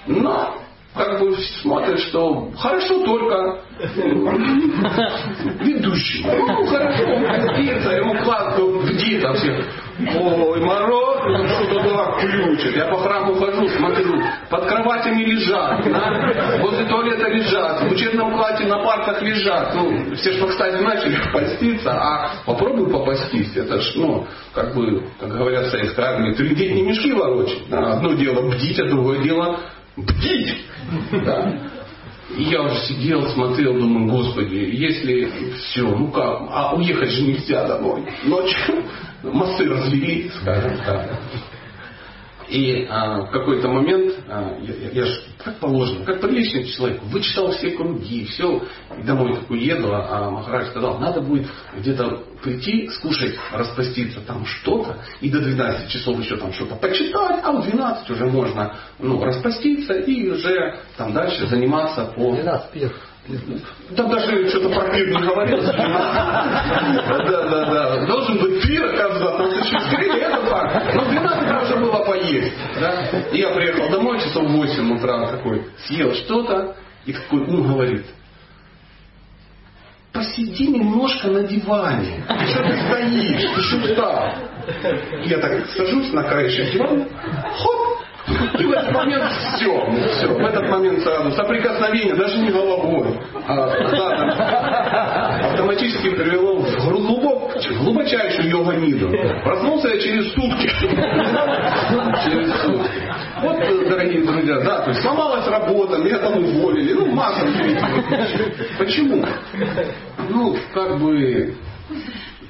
[0.06, 0.63] Но
[0.94, 3.58] как бы смотрят, что хорошо только
[5.60, 6.24] ведущий.
[6.24, 8.64] Ну, хорошо, он постится, ему классно,
[9.24, 9.64] а все,
[10.16, 12.76] ой, мороз, ну, что-то дурак ключит.
[12.76, 16.58] Я по храму хожу, смотрю, под кроватями лежат, да?
[16.60, 19.74] возле туалета лежат, в учебном классе на партах лежат.
[19.74, 23.56] Ну, все что, кстати, начали поститься, а попробуй попастись.
[23.56, 27.62] Это ж, ну, как бы, как говорят в советской армии, ты не мешки ворочать.
[27.70, 29.58] Одно дело бдить, а другое дело
[29.96, 30.56] бдить.
[31.24, 31.70] Да.
[32.36, 37.66] И я уже сидел, смотрел, думаю, господи, если все, ну как, а уехать же нельзя
[37.66, 38.06] домой.
[38.24, 38.84] Ночью
[39.22, 41.20] мосты развели, скажем так.
[42.54, 47.50] И а, в какой-то момент, а, я, я же, как положено, как приличный человек, вычитал
[47.50, 48.62] все круги, все,
[48.96, 54.46] и домой такой еду, а, а Махарадж сказал, надо будет где-то прийти, скушать, распаститься там
[54.46, 59.20] что-то, и до 12 часов еще там что-то почитать, а в 12 уже можно ну,
[59.20, 62.36] распаститься и уже там дальше заниматься по...
[62.36, 62.92] 12 пир.
[63.96, 65.64] Там даже что-то про пир не говорилось.
[65.64, 68.06] Да, да, да.
[68.06, 69.76] Должен быть пир, оказывается, там еще
[70.20, 70.94] это факт.
[70.94, 71.04] Но
[71.64, 72.54] 12 уже было поесть.
[72.80, 73.08] Да?
[73.32, 78.06] И я приехал домой часов в 8 утра такой, съел что-то, и такой ум говорит,
[80.12, 82.24] посиди немножко на диване.
[82.26, 83.54] Что ты стоишь?
[83.54, 84.34] Ты что встал?
[85.24, 87.06] Я так сажусь на краешек дивана,
[87.58, 88.04] хоп,
[88.58, 90.28] и в этот момент все, все.
[90.28, 93.64] В этот момент сразу соприкосновение, даже не головой, а
[95.50, 96.88] автоматически привело в
[97.72, 99.10] глубочайшую йога-ниду.
[99.42, 100.68] Проснулся я через сутки.
[102.24, 103.14] Через сутки.
[103.42, 107.46] Вот, дорогие друзья, да, то есть сломалась работа, меня там уволили, ну, масса
[108.78, 109.26] Почему?
[110.28, 111.54] Ну, как бы,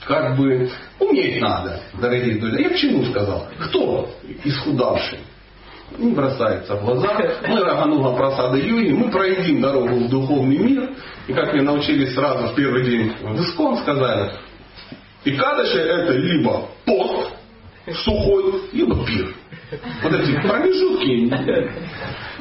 [0.06, 2.68] как бы, уметь надо, дорогие друзья.
[2.68, 3.48] Я к чему сказал?
[3.58, 4.08] Кто
[4.44, 5.18] исхудавший?
[5.98, 7.16] не бросается в глаза.
[7.46, 10.90] Мы Рагануга просады йоги, мы проедим дорогу в духовный мир.
[11.26, 14.32] И как мне научились сразу в первый день в Искон сказали,
[15.24, 17.32] и кадыши это либо пост
[18.04, 19.34] сухой, либо пир.
[20.02, 21.30] Вот эти промежутки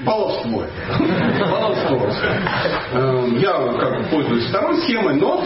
[0.06, 0.64] баловство.
[1.40, 2.10] Баловство.
[2.94, 5.44] Эм, я как пользуюсь второй схемой, но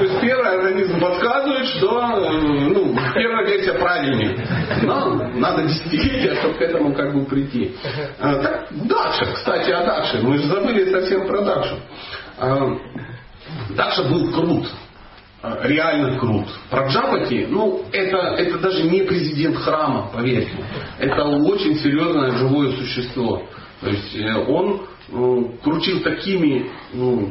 [0.00, 2.30] есть первый организм подсказывает, что э,
[2.70, 4.36] ну, первая версия правильнее.
[4.82, 7.74] Но надо десятилетия, чтобы к этому как бы прийти.
[8.18, 10.18] Э, так, Дакша, кстати, о Дакше.
[10.22, 11.76] Мы же забыли совсем про Дакшу.
[12.38, 12.80] Эм,
[13.70, 14.68] Дакша был крут.
[15.40, 16.46] Э, реально крут.
[16.68, 20.52] Праджапати, ну, это, это даже не президент храма, поверьте.
[20.98, 23.44] Это очень серьезное живое существо.
[23.80, 27.30] То есть э, он ну, крутил такими, ну,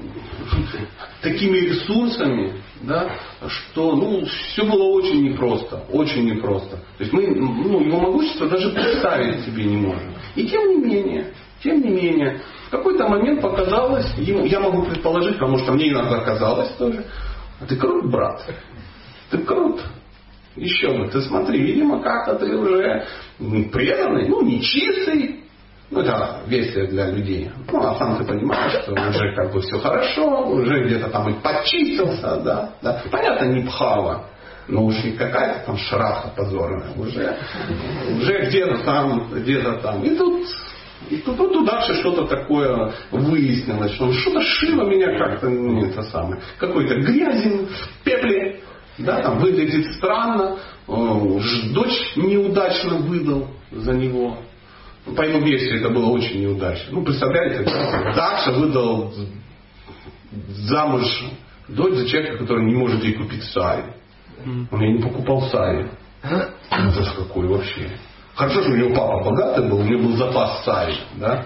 [1.22, 3.12] такими ресурсами, да,
[3.46, 6.78] что ну, все было очень непросто, очень непросто.
[6.98, 10.14] То есть мы ну, его могущество даже представить себе не можем.
[10.36, 15.34] И тем не менее, тем не менее, в какой-то момент показалось, ему, я могу предположить,
[15.34, 17.04] потому что мне иногда казалось тоже,
[17.60, 18.42] а ты крут, брат,
[19.30, 19.82] ты крут.
[20.56, 23.06] Еще бы, ты смотри, видимо, как-то ты уже
[23.72, 25.44] преданный, ну, не чистый,
[25.90, 27.50] ну, это версия для людей.
[27.72, 31.34] Ну, а сам ты понимаешь, что уже как бы все хорошо, уже где-то там и
[31.42, 32.74] почистился, да.
[32.82, 33.02] да.
[33.10, 34.26] Понятно, не пхава,
[34.68, 36.92] но уж не какая-то там шраха позорная.
[36.98, 37.38] Уже,
[38.20, 40.04] уже где-то там, где-то там.
[40.04, 40.46] И тут
[41.10, 46.42] и тут, тут дальше что-то такое выяснилось, что что-то шило меня как-то, ну, это самое,
[46.58, 48.62] какой-то грязин в пепле,
[48.98, 54.40] да, там выглядит странно, дочь неудачно выдал за него.
[55.16, 56.88] По его версии это было очень неудачно.
[56.92, 59.14] Ну, представляете, Даша выдал
[60.50, 61.06] замуж
[61.70, 63.94] дочь за человека, который не может ей купить сари.
[64.72, 65.90] Он ей не покупал сари.
[66.22, 66.54] Это
[67.16, 67.90] какой вообще.
[68.38, 70.96] Хорошо, что у него папа богатый был, у него был запас сари.
[71.16, 71.44] Да?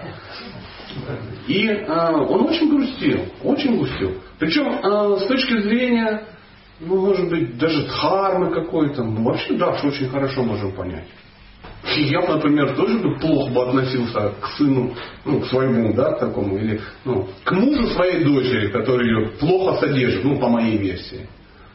[1.48, 4.18] И э, он очень грустил, очень грустил.
[4.38, 6.24] Причем э, с точки зрения,
[6.80, 11.06] ну, может быть, даже дхармы какой-то, ну, вообще Дакшу очень хорошо можем понять.
[11.96, 16.58] И я, например, тоже бы плохо бы относился к сыну, ну, к своему, да, такому,
[16.58, 21.26] или ну, к мужу своей дочери, который ее плохо содержит, ну, по моей версии.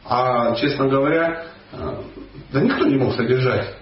[0.05, 1.95] А, честно говоря, э,
[2.53, 3.77] да никто не мог содержать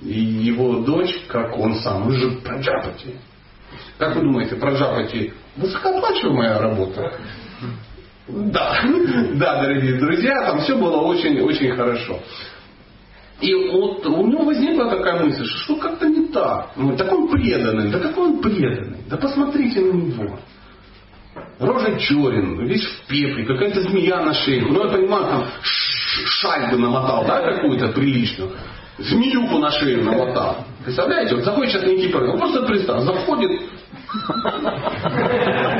[0.00, 3.16] и его дочь, как он сам, мы же Праджапати.
[3.98, 7.12] Как вы думаете, Праджапати высокооплачиваемая работа?
[8.28, 8.82] Да,
[9.34, 12.20] да, дорогие друзья, там все было очень-очень хорошо.
[13.40, 16.70] И вот у него возникла такая мысль, что как-то не так.
[16.76, 20.38] Ну, так он преданный, да какой он преданный, да посмотрите на него.
[21.58, 24.62] Рожа черен, весь в пепле, какая-то змея на шее.
[24.62, 28.50] Ну, я понимаю, там шаль бы намотал, да, какую-то приличную.
[28.98, 30.66] Змеюку на шею намотал.
[30.84, 33.62] Представляете, вот заходит сейчас Никипор, он просто представь, заходит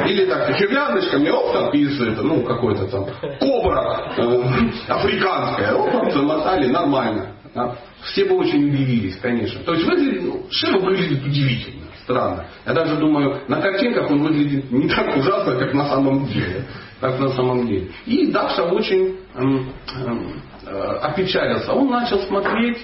[0.06, 3.06] или так, гирляндочками, оп, там писает, ну, какой-то там
[3.38, 4.42] кобра э,
[4.88, 7.32] африканская, оп, там замотали, нормально.
[7.54, 7.76] Да?
[8.02, 9.60] Все бы очень удивились, конечно.
[9.64, 12.46] То есть выглядит, ну, Шива выглядит удивительно, странно.
[12.66, 16.64] Я даже думаю, на картинках он выглядит не так ужасно, как на самом деле.
[17.00, 17.90] Как на самом деле.
[18.06, 19.72] И Дакша очень эм,
[20.04, 21.72] эм, э, опечалился.
[21.72, 22.78] Он начал смотреть,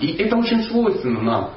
[0.00, 1.50] и это очень свойственно нам,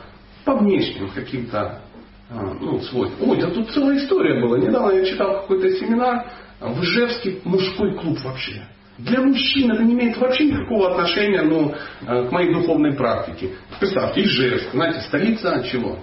[0.46, 1.82] по внешним каким-то
[2.30, 3.30] э, ну, свойствам.
[3.30, 4.58] Ой, да тут целая история была.
[4.58, 6.26] Недавно я читал какой-то семинар
[6.60, 8.64] в Ижевский мужской клуб вообще.
[9.00, 11.74] Для мужчин это не имеет вообще никакого отношения ну,
[12.06, 13.50] э, к моей духовной практике.
[13.80, 15.98] Представьте, Ижевск, знаете, столица чего?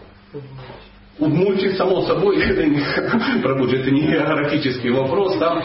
[1.18, 2.80] Удмуртия, само собой, это не,
[3.42, 5.62] пробуди, это не географический вопрос, там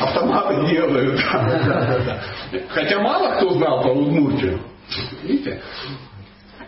[0.00, 1.20] автоматы делают.
[2.68, 4.60] Хотя мало кто знал про Удмуртию.
[5.22, 5.60] Видите?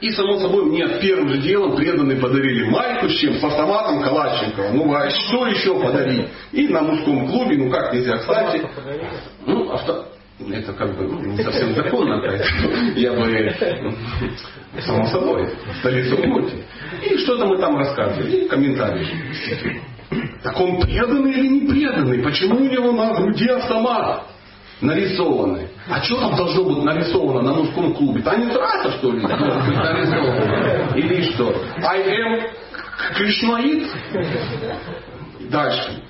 [0.00, 3.38] И, само собой, мне первым же делом преданные подарили майку с чем?
[3.38, 4.70] С автоматом Калашникова.
[4.72, 6.28] Ну, а что еще подарить?
[6.52, 8.66] И на мужском клубе, ну как нельзя, кстати.
[9.46, 10.13] Ну, авто...
[10.40, 13.54] Это как бы ну, не совсем законно, поэтому я бы,
[14.80, 16.64] само собой, столицу Удмуртии.
[17.08, 19.06] И что-то мы там рассказывали, и комментарии.
[20.42, 22.18] Так он преданный или не преданный?
[22.18, 24.26] Почему у него на груди автомат?
[24.80, 25.68] нарисованы.
[25.88, 28.22] А что там должно быть нарисовано на мужском клубе?
[28.22, 29.20] Танец раса, что ли?
[29.22, 30.96] нарисовано?
[30.96, 31.54] Или что?
[31.82, 32.50] I am
[33.16, 33.88] Кришнаид?
[35.50, 36.02] Дальше.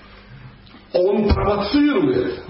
[0.92, 2.40] Он провоцирует.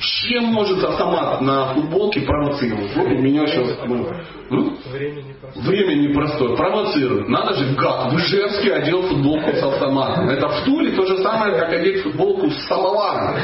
[0.00, 2.94] Чем может автомат на футболке провоцировать?
[2.94, 3.78] Вот у меня сейчас...
[4.48, 5.66] Ну, Время непростое.
[5.66, 6.56] Время непростое.
[6.56, 7.28] Провоцирует.
[7.28, 10.28] Надо же, гад, в Ижевске одел футболку с автоматом.
[10.28, 13.36] Это в Туле то же самое, как одеть футболку с самоваром.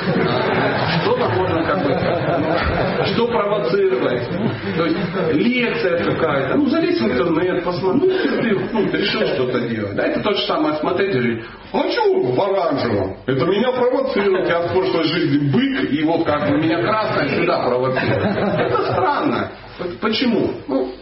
[1.03, 3.07] Что-то можно как бы...
[3.13, 4.29] Что провоцировать?
[4.77, 4.99] То есть
[5.33, 6.57] лекция какая-то.
[6.57, 8.01] Ну, залезь в интернет, посмотри.
[8.01, 9.97] Ну, ты, ну, решил что-то делать.
[9.97, 13.17] Да, это то же самое смотреть и говорить, а что в оранжевом?
[13.27, 14.49] Это меня провоцирует.
[14.49, 18.37] Я в прошлой жизни бык, и вот как бы меня красное сюда провоцирует.
[18.59, 19.53] Это странно.
[20.01, 20.53] Почему?
[20.69, 20.93] Ну,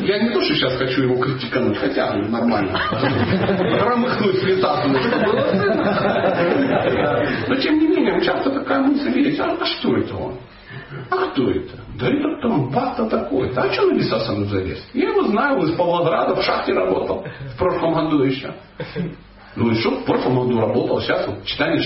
[0.00, 2.78] я не то, что сейчас хочу его критикануть, хотя нормально.
[3.80, 5.46] Промыхнуть с лица, что было
[7.48, 9.38] Но тем не менее, часто такая мысль есть.
[9.40, 10.38] А, а что это он?
[11.10, 11.76] А кто это?
[11.98, 13.52] Да это там бата такой.
[13.56, 14.86] А что на леса со мной залез?
[14.94, 17.24] Я его знаю, он из Павлограда в шахте работал.
[17.54, 18.52] В прошлом году еще.
[19.56, 21.78] Ну и что, в прошлом работал, сейчас вот читание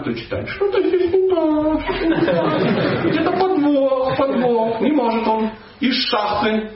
[0.00, 0.48] кто читает.
[0.48, 3.04] Что-то здесь не так.
[3.04, 4.80] Где-то подвох, подвох.
[4.80, 5.50] Не может он
[5.80, 6.70] из шахты,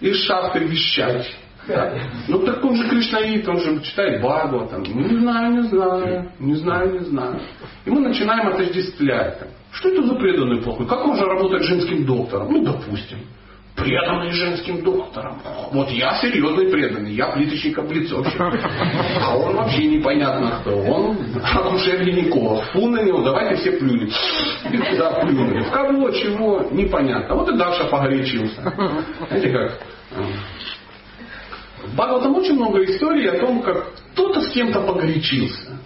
[0.00, 1.36] из шахты вещать.
[1.68, 1.94] Да?
[2.28, 6.54] Ну так он же кришнаит, он же читает Бхагава, там, не знаю, не знаю, не
[6.54, 7.40] знаю, не знаю.
[7.84, 9.40] И мы начинаем отождествлять.
[9.40, 10.86] Там, что это за преданный плохой?
[10.86, 12.52] Как можно работать женским доктором?
[12.52, 13.18] Ну, допустим
[13.76, 15.40] преданный женским доктором.
[15.70, 18.40] Вот я серьезный преданный, я плиточник облицовщик.
[19.20, 20.76] А он вообще непонятно кто.
[20.76, 22.64] Он акушер-гинеколог.
[22.72, 24.10] Фу на него, давайте все плюнем.
[24.72, 25.62] И куда плюнули?
[25.62, 27.34] В кого, чего, непонятно.
[27.36, 28.72] Вот и Даша погорячился.
[29.28, 29.80] Знаете как?
[31.84, 35.78] В Бхагаватам очень много историй о том, как кто-то с кем-то погорячился.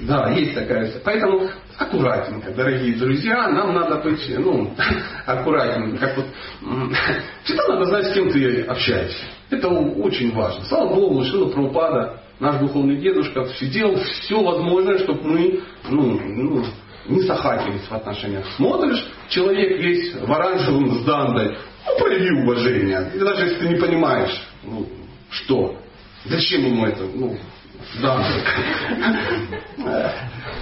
[0.00, 0.90] Да, есть такая.
[1.04, 1.50] Поэтому
[1.80, 4.70] аккуратненько, дорогие друзья, нам надо быть, ну,
[5.26, 5.98] аккуратненько.
[5.98, 6.26] Как вот,
[7.44, 9.24] всегда надо знать, с кем ты общаешься.
[9.48, 10.64] Это очень важно.
[10.66, 16.64] Слава Богу, Шила Прабхупада, наш духовный дедушка, сделал все возможное, чтобы мы ну, ну,
[17.06, 18.44] не сахатились в отношениях.
[18.56, 21.56] Смотришь, человек весь в оранжевом с дандой,
[21.86, 23.10] ну, прояви уважение.
[23.14, 24.86] И даже если ты не понимаешь, ну,
[25.30, 25.76] что,
[26.26, 27.38] зачем ему это, ну,
[28.02, 28.24] да.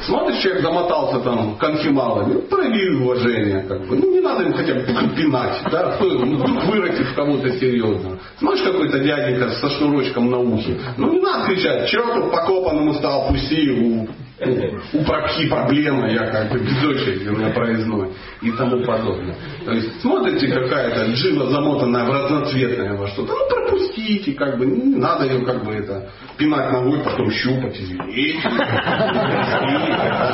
[0.06, 3.62] Смотришь, человек замотался там конфималами, ну, прояви уважение.
[3.62, 3.96] Как бы.
[3.96, 4.82] Ну, не надо ему хотя бы
[5.14, 5.60] пинать.
[5.70, 5.92] Да?
[5.96, 8.18] Кто, ну, вдруг вырастет кого-то серьезно.
[8.38, 10.78] Смотришь, какой-то дяденька со шнурочком на ухе.
[10.96, 14.06] Ну, не надо кричать, черту покопанному стал, пусти
[14.41, 19.34] у прокхи проблема, я как бы без очереди у меня проездной и тому подобное.
[19.64, 24.97] То есть смотрите, какая-то джива замотанная в разноцветное во что-то, ну пропустите, как бы, не
[24.97, 28.39] надо ее как бы это пинать ногой, потом щупать, извините.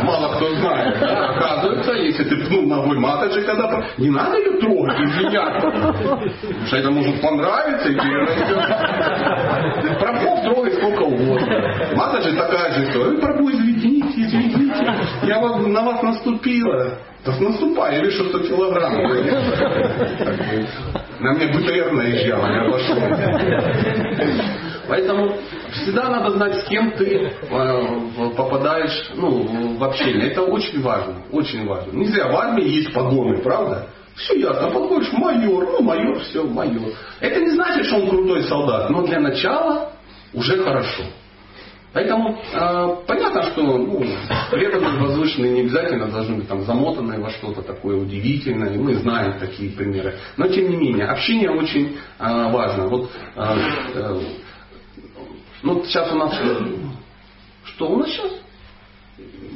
[0.02, 5.70] Мало кто знает, оказывается, если ты пнул ногой матаджи, когда не надо ее трогать, извиняться.
[5.70, 7.96] Потому что это может понравиться и.
[9.98, 11.94] Пропов трогай сколько угодно.
[11.96, 13.14] Матаджи такая же история.
[13.14, 13.73] Извините, извините,
[15.26, 16.98] я вам, на вас наступила.
[17.24, 18.94] Да наступай, я вижу, что килограмм.
[21.20, 22.96] На мне БТР наезжал, не обошло.
[24.88, 25.36] Поэтому
[25.72, 27.82] всегда надо знать, с кем ты э,
[28.36, 30.28] попадаешь ну, в общение.
[30.28, 31.14] Это очень важно.
[31.32, 31.92] Очень важно.
[31.92, 33.86] Не зря в армии есть погоны, правда?
[34.16, 36.90] Все ясно, подходишь, майор, ну майор, все, майор.
[37.20, 39.92] Это не значит, что он крутой солдат, но для начала
[40.32, 41.04] уже хорошо.
[41.94, 44.04] Поэтому э, понятно, что ну,
[44.50, 48.76] преданные возвышенные не обязательно должны быть там замотанные во что-то такое удивительное.
[48.76, 50.18] Мы знаем такие примеры.
[50.36, 52.88] Но тем не менее, общение очень э, важно.
[52.88, 53.56] Вот, э,
[53.94, 54.20] э,
[55.62, 56.36] ну, сейчас у нас...
[57.64, 58.32] Что у нас сейчас?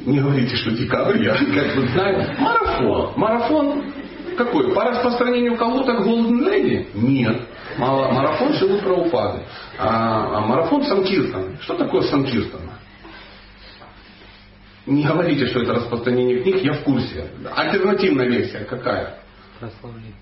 [0.06, 2.36] Не говорите, что декабрь, я как бы знаю.
[2.38, 3.12] Марафон.
[3.16, 3.84] Марафон
[4.38, 4.72] какой?
[4.72, 6.86] По распространению кого-то Golden Lady?
[6.94, 7.42] Нет.
[7.76, 9.42] Марафон Шилы Праупады.
[9.78, 11.58] А, а марафон Санкиртана.
[11.60, 12.78] Что такое Санкиртана?
[14.86, 17.28] Не говорите, что это распространение книг, я в курсе.
[17.54, 19.18] Альтернативная версия какая?
[19.60, 20.12] Прославление.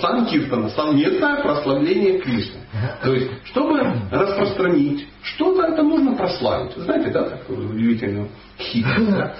[0.00, 0.68] Санкиртана.
[0.70, 2.60] Совместное прославление Кришны.
[3.02, 3.80] То есть, чтобы
[4.10, 6.74] распространить что-то, это нужно прославить.
[6.76, 8.28] Знаете, да, такую удивительную
[8.58, 9.10] хитрость.
[9.10, 9.34] Да?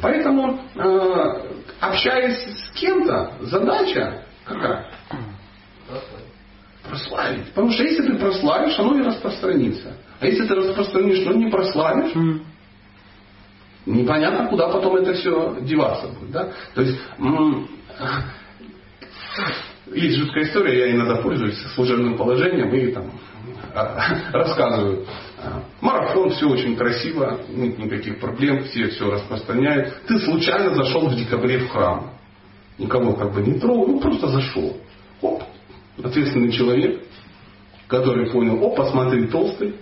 [0.00, 1.42] Поэтому, э,
[1.80, 4.90] общаясь с кем-то, задача какая?
[6.88, 7.48] Прославить.
[7.48, 9.94] Потому что если ты прославишь, оно и распространится.
[10.20, 12.14] А если ты распространишь, но не прославишь,
[13.84, 16.30] непонятно, куда потом это все деваться будет.
[16.30, 16.48] Да?
[16.74, 16.98] То есть
[19.92, 23.10] есть жуткая история, я иногда пользуюсь служебным положением и там
[23.74, 23.98] а,
[24.32, 25.06] рассказываю.
[25.80, 29.94] Марафон, все очень красиво, нет никаких проблем, все все распространяют.
[30.06, 32.12] Ты случайно зашел в декабре в храм.
[32.78, 34.76] Никого как бы не трогал, ну просто зашел.
[35.20, 35.42] Оп,
[36.02, 37.02] ответственный человек,
[37.86, 39.74] который понял, о, посмотри, толстый,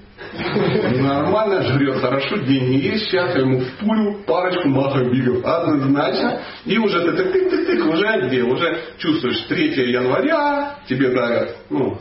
[1.00, 7.12] нормально, жрет хорошо, деньги есть, сейчас ему в пулю парочку махобигов однозначно, и уже ты
[7.12, 11.98] тык тык тык тык уже где, уже чувствуешь 3 января, тебе дарят, ну,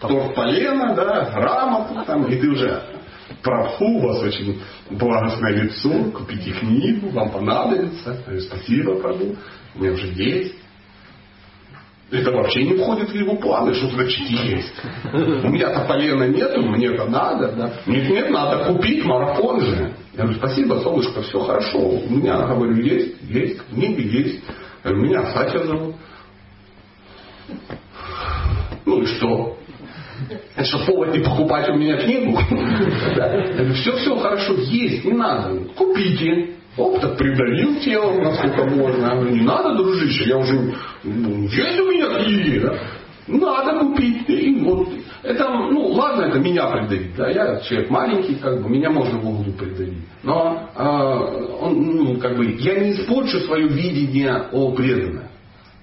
[0.00, 2.82] торт полена, да, грамоту там, и ты уже
[3.42, 8.16] Прабху, у вас очень благостное лицо, купите книгу, вам понадобится.
[8.40, 9.36] Спасибо, Прабху,
[9.74, 10.54] у меня уже есть.
[12.10, 14.72] Это вообще не входит в его планы, что значит есть.
[15.12, 17.52] У меня-то полена нету, мне это надо.
[17.52, 17.72] Да?
[17.86, 19.92] Нет, нет, надо купить марафон же.
[20.14, 21.78] Я говорю, спасибо, солнышко, все хорошо.
[21.78, 24.42] У меня, говорю, есть, есть, книги есть.
[24.84, 25.96] Я говорю, меня Сатя зовут.
[28.86, 29.58] Ну и что?
[30.56, 32.36] Это что, повод не покупать у меня книгу?
[33.74, 35.60] Все, все хорошо, есть, не надо.
[35.76, 36.57] Купите.
[36.78, 39.02] Оп, так придавил телом, насколько можно.
[39.02, 42.78] Я говорю, не надо, дружище, я уже, ну, есть у меня книги, да?
[43.26, 44.28] Надо купить.
[44.28, 44.88] И вот,
[45.24, 49.26] это, ну, ладно, это меня придавить, да, я человек маленький, как бы, меня можно в
[49.26, 50.04] углу придавить.
[50.22, 55.24] Но, э, он, ну, как бы, я не испорчу свое видение о преданном.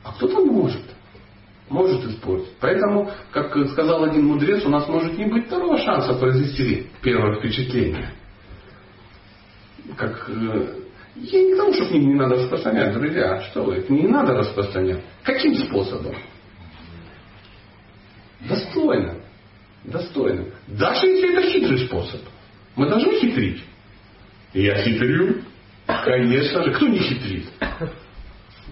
[0.05, 0.83] А кто-то может.
[1.69, 2.53] Может испортить.
[2.61, 8.11] Поэтому, как сказал один мудрец, у нас может не быть второго шанса произвести первое впечатление.
[9.97, 10.84] Как, э,
[11.15, 13.41] я не к тому, что книги не надо распространять, друзья.
[13.49, 15.01] Что вы, книги не надо распространять.
[15.23, 16.15] Каким способом?
[18.41, 19.15] Достойно.
[19.85, 20.45] Достойно.
[20.67, 22.21] Даже если это хитрый способ.
[22.75, 23.63] Мы должны хитрить.
[24.53, 25.41] Я хитрю.
[25.85, 26.73] Конечно же.
[26.73, 27.45] Кто не хитрит?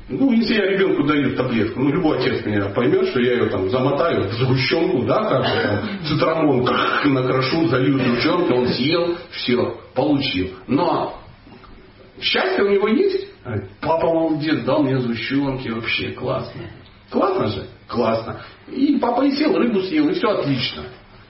[0.10, 3.70] Ну, если я ребенку даю таблетку, ну, любой отец меня поймет, что я ее там
[3.70, 6.66] замотаю в сгущенку, да, как бы там, цитрамон
[7.14, 10.50] накрошу, залью сгущенку, он съел, все, получил.
[10.68, 11.23] Но
[12.22, 13.28] счастье у него есть.
[13.82, 16.62] Папа молодец, дал мне сгущенки, вообще классно.
[17.10, 17.68] Классно же?
[17.88, 18.42] Классно.
[18.68, 20.84] И папа и сел, рыбу съел, и все отлично.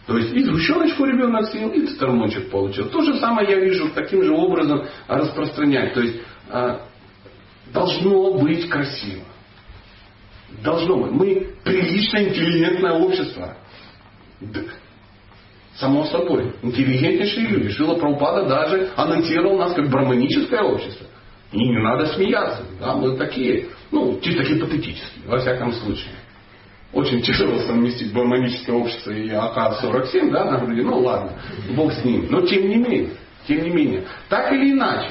[0.05, 2.89] То есть и сгущеночку ребенок съел, и цитрамончик получил.
[2.89, 5.93] То же самое я вижу таким же образом распространять.
[5.93, 6.81] То есть а,
[7.73, 9.23] должно быть красиво.
[10.61, 11.11] Должно быть.
[11.11, 13.57] Мы приличное, интеллигентное общество.
[15.75, 16.53] Само собой.
[16.61, 17.69] Интеллигентнейшие люди.
[17.69, 21.07] Шила Прабхупада даже анонсировал нас как браманическое общество.
[21.51, 22.63] И не надо смеяться.
[22.79, 26.13] Да, мы такие, ну, чисто гипотетические, во всяком случае.
[26.91, 30.81] Очень тяжело совместить браманическое общество и АК-47, да, на груди.
[30.83, 31.33] Ну ладно,
[31.75, 32.27] бог с ним.
[32.29, 33.09] Но тем не менее,
[33.47, 35.09] тем не менее, так или иначе,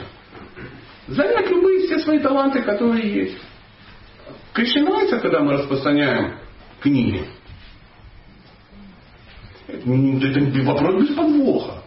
[1.08, 3.38] занять любые все свои таланты, которые есть.
[4.52, 6.38] Кришна нравится, когда мы распространяем
[6.80, 7.24] книги.
[9.72, 11.82] Это, это вопрос без подвоха.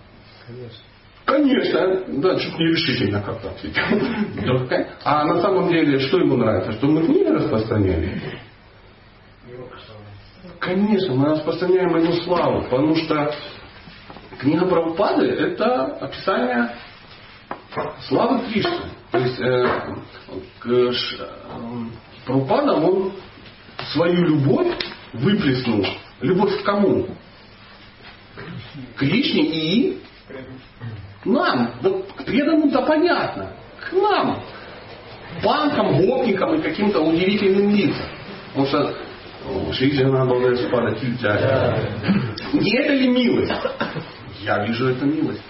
[0.48, 0.84] Конечно.
[1.26, 4.70] Конечно, да, чуть не решительно как-то ответил.
[5.04, 6.74] А на самом деле, что ему нравится?
[6.74, 8.22] Что мы книги распространяли?
[10.60, 13.34] Конечно, мы распространяем его славу, потому что
[14.40, 16.76] книга Прабхупады это описание
[18.08, 18.90] славы Кришны.
[19.12, 19.68] То есть э,
[20.66, 20.92] э,
[22.26, 23.14] Прабхупада, он
[23.94, 24.76] свою любовь
[25.14, 25.86] выплеснул.
[26.22, 27.08] Любовь к кому?
[28.36, 30.00] К Кришне и
[31.26, 31.72] нам.
[31.82, 33.52] Вот к преданным-то понятно.
[33.90, 34.42] К нам.
[35.44, 38.06] Банкам, гопникам и каким-то удивительным лицам.
[38.54, 38.96] Потому что
[39.74, 41.78] Шриджана Бхагавадспада Тильчаря.
[42.54, 43.52] Не это ли милость?
[44.42, 45.42] Я вижу это милость.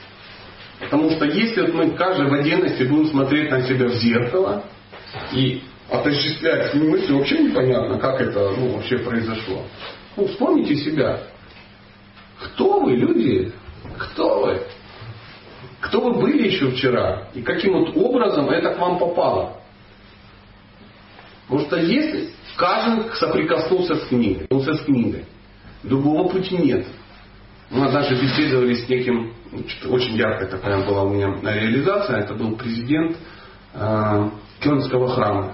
[0.79, 4.63] Потому что если мы каждый в отдельности будем смотреть на себя в зеркало
[5.31, 9.63] и отождествлять мысли, вообще непонятно, как это ну, вообще произошло.
[10.17, 11.21] Ну, вспомните себя.
[12.39, 13.51] Кто вы, люди?
[13.97, 14.61] Кто вы?
[15.81, 17.27] Кто вы были еще вчера?
[17.33, 19.57] И каким вот образом это к вам попало?
[21.47, 25.25] Потому что если каждый соприкоснулся с книгой, с книгой,
[25.83, 26.87] другого пути нет.
[27.69, 29.33] Мы однажды беседовали с неким,
[29.87, 33.17] очень яркая такая была у меня реализация, это был президент
[33.73, 34.29] э,
[34.59, 35.53] Кёльнского храма.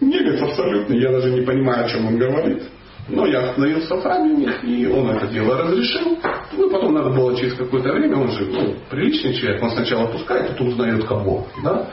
[0.00, 2.62] Немец абсолютно, я даже не понимаю, о чем он говорит.
[3.08, 6.18] Но я остановился в них, и он это дело разрешил.
[6.52, 10.50] Ну, потом надо было через какое-то время, он же ну, приличный человек, он сначала пускает,
[10.50, 11.46] потом узнает кого.
[11.62, 11.90] Да?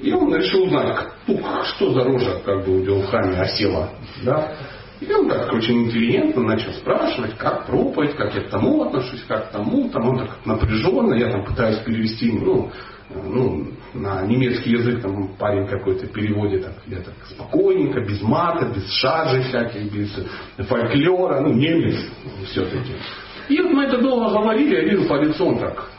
[0.00, 3.90] И он решил узнать, ну, что за рожа как бы у храме осела.
[4.24, 4.56] Да?
[5.00, 9.48] И он так очень интеллигентно начал спрашивать, как проповедь, как я к тому отношусь, как
[9.48, 9.90] к тому.
[9.90, 12.70] Там он так напряженно, я там пытаюсь перевести, ну,
[13.22, 18.90] ну, на немецкий язык там парень какой-то переводит так, я так спокойненько, без мата, без
[18.92, 20.10] шаржи всяких, без
[20.66, 21.96] фольклора, ну, немец
[22.50, 22.92] все-таки.
[23.48, 25.90] И вот мы это долго говорили, я вижу по лицу он так,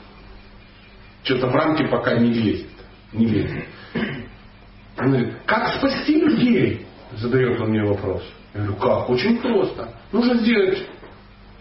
[1.23, 2.69] что-то в рамки пока не лезет.
[3.13, 3.65] Не лезет.
[4.97, 6.85] Он говорит, как спасти людей?
[7.13, 8.23] Задает он мне вопрос.
[8.53, 9.09] Я говорю, как?
[9.09, 9.89] Очень просто.
[10.11, 10.87] Нужно сделать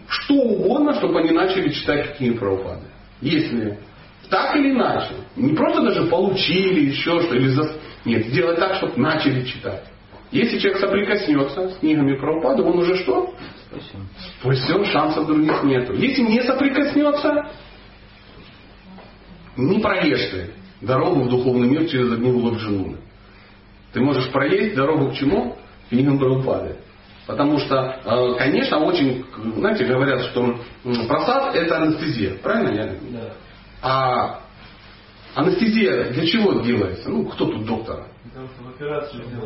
[0.07, 2.85] что угодно, чтобы они начали читать книги Прабхупады.
[3.21, 3.79] Если
[4.29, 5.13] так или иначе.
[5.35, 7.75] Не просто даже получили еще что или за...
[8.05, 9.83] Нет, сделать так, чтобы начали читать.
[10.31, 13.33] Если человек соприкоснется с книгами Прабхупады, он уже что?
[13.67, 14.07] Спасен.
[14.39, 15.93] Спасен, шансов других нету.
[15.93, 17.51] Если не соприкоснется,
[19.55, 20.49] не проешь ты
[20.81, 22.97] дорогу в духовный мир через одну лапжину.
[23.93, 25.55] Ты можешь проесть дорогу к чему?
[25.87, 26.75] К книгам Прабхупады.
[27.27, 30.59] Потому что, э, конечно, очень, знаете, говорят, что
[31.07, 32.37] просад это анестезия.
[32.37, 32.85] Правильно я?
[33.11, 33.33] Да.
[33.85, 34.39] А
[35.35, 37.07] анестезия для чего делается?
[37.07, 38.07] Ну, кто тут доктор?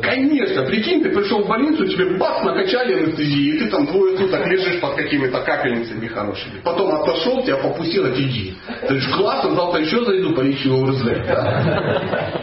[0.00, 4.46] Конечно, прикинь, ты пришел в больницу, тебе бац, накачали анестезии, и ты там двое суток
[4.46, 6.60] лежишь под какими-то капельницами хорошими.
[6.64, 8.54] Потом отошел, тебя попустил, иди.
[8.80, 11.02] Ты говоришь, классно, завтра еще зайду, полечу ОРЗ.
[11.02, 12.39] Да?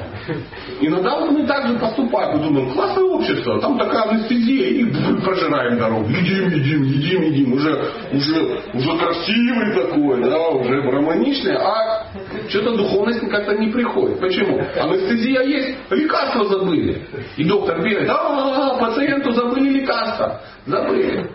[0.82, 2.38] Иногда вот мы так же поступаем.
[2.38, 4.86] Мы думаем, классное общество, там такая анестезия, и
[5.24, 6.10] прожираем дорогу.
[6.10, 7.54] Едим, едим, едим, едим.
[7.54, 12.08] Уже, уже, уже красивый такой, да, уже романичный, а
[12.50, 14.20] что-то духовность как-то не приходит.
[14.20, 14.60] Почему?
[14.80, 17.02] Анестезия есть, лекарства забыли.
[17.38, 20.42] И доктор бегает, а, пациенту забыли лекарства.
[20.66, 21.30] Забыли.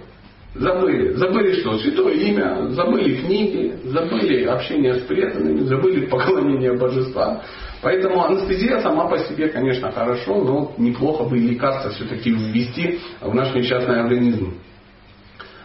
[0.55, 1.15] Забыли.
[1.15, 1.79] Забыли что?
[1.79, 7.41] Святое имя, забыли книги, забыли общение с преданными, забыли поклонение божествам.
[7.83, 13.35] Поэтому анестезия сама по себе, конечно, хорошо, но неплохо бы и лекарства все-таки ввести в
[13.35, 14.55] наш несчастный организм.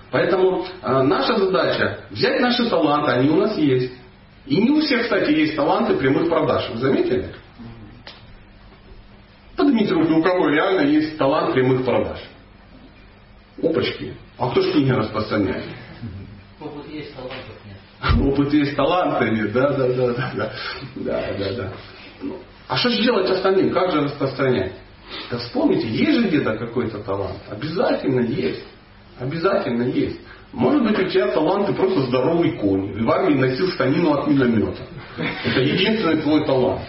[0.09, 3.93] Поэтому э, наша задача взять наши таланты, они у нас есть.
[4.47, 6.69] И не у всех, кстати, есть таланты прямых продаж.
[6.71, 7.35] Вы заметили?
[9.55, 12.19] Поднимите руки, у кого реально есть талант прямых продаж.
[13.61, 14.13] Опачки.
[14.39, 15.65] А кто ж книги распространяет?
[16.59, 18.31] Опыт есть, талантов нет.
[18.33, 19.51] Опыт есть, таланта нет.
[19.51, 20.53] Да, да, да, да, да.
[20.95, 21.73] да, да, да.
[22.21, 22.37] Ну,
[22.67, 23.71] а что же делать остальным?
[23.71, 24.73] Как же распространять?
[25.31, 27.39] Да вспомните, есть же где-то какой-то талант.
[27.49, 28.65] Обязательно есть.
[29.19, 30.19] Обязательно есть.
[30.53, 33.03] Может быть, у тебя талант, ты просто здоровый конь.
[33.03, 34.81] В армии носил штанину от миномета.
[35.45, 36.81] Это единственный твой талант.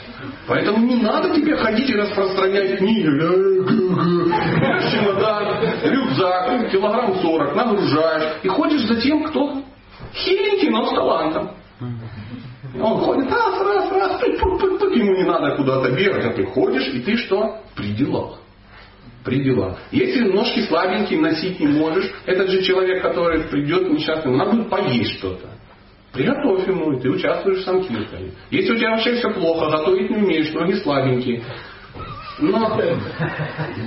[0.47, 3.07] Поэтому не надо тебе ходить и распространять книги.
[3.07, 8.37] Берешь чемодан, рюкзак, килограмм 40, нагружаешь.
[8.43, 9.63] И ходишь за тем, кто
[10.15, 11.51] хиленький, но с талантом.
[12.81, 14.68] Он ходит раз, раз, раз, ему не
[15.29, 17.59] надо куда-то бегать, а ты ходишь, и ты что?
[17.77, 18.41] При делах.
[19.25, 19.79] При делах.
[19.93, 25.19] Если ножки слабенькие, носить не можешь, этот же человек, который придет несчастным, надо будет поесть
[25.19, 25.49] что-то.
[26.13, 28.33] Приготовь ему, и ты участвуешь в санкиртане.
[28.51, 31.45] Если у тебя вообще все плохо, готовить не умеешь, ноги слабенькие,
[32.39, 32.81] но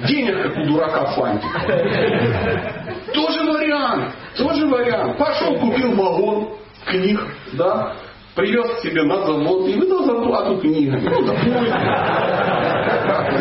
[0.08, 2.96] денег, как у дурака фантика.
[3.14, 4.14] Тоже вариант.
[4.38, 5.18] Тоже вариант.
[5.18, 7.20] Пошел, купил вагон книг,
[7.54, 7.96] да,
[8.36, 11.10] привез к себе на завод и выдал зарплату книгами.
[11.10, 11.54] Ну, допустим.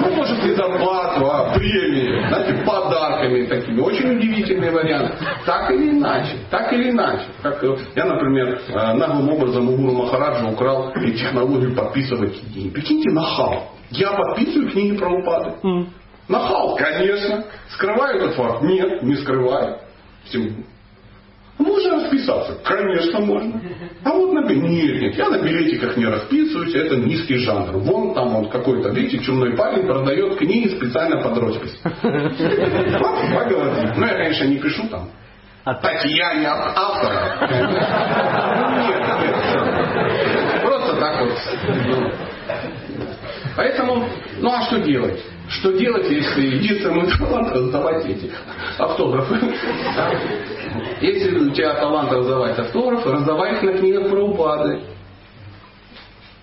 [0.01, 3.80] Ну, может, не зарплату, а премии, знаете, подарками такими.
[3.80, 5.14] Очень удивительный вариант.
[5.47, 7.26] Так или иначе, так или иначе.
[7.43, 7.62] Как
[7.95, 12.70] я, например, э, наглым образом у Гуру Махараджа украл технологию подписывать книги.
[12.70, 13.70] Прикиньте, нахал.
[13.91, 15.55] Я подписываю книги про упады.
[16.28, 17.45] Нахал, конечно.
[17.70, 18.62] Скрываю этот факт?
[18.62, 19.78] Нет, не скрываю.
[20.24, 20.64] Всем
[21.61, 22.54] можно расписаться?
[22.64, 23.61] Конечно, можно.
[24.04, 27.78] А вот на Нет, нет, я на билетиках не расписываюсь, это низкий жанр.
[27.78, 31.78] Вон там вот какой-то, видите, чумной парень продает книги специально под роспись.
[31.82, 33.92] Поговорим.
[33.96, 35.08] Ну, я, конечно, не пишу там.
[35.64, 37.48] А Татьяне от автора.
[38.88, 39.36] Нет, нет.
[40.62, 41.32] Просто так вот.
[43.56, 44.08] Поэтому,
[44.38, 45.22] ну а что делать?
[45.51, 48.30] Что делать, если единственный талант раздавать эти
[48.78, 49.36] автографы?
[51.01, 54.80] Если у тебя талант раздавать автографы, раздавай их на книгах про упады.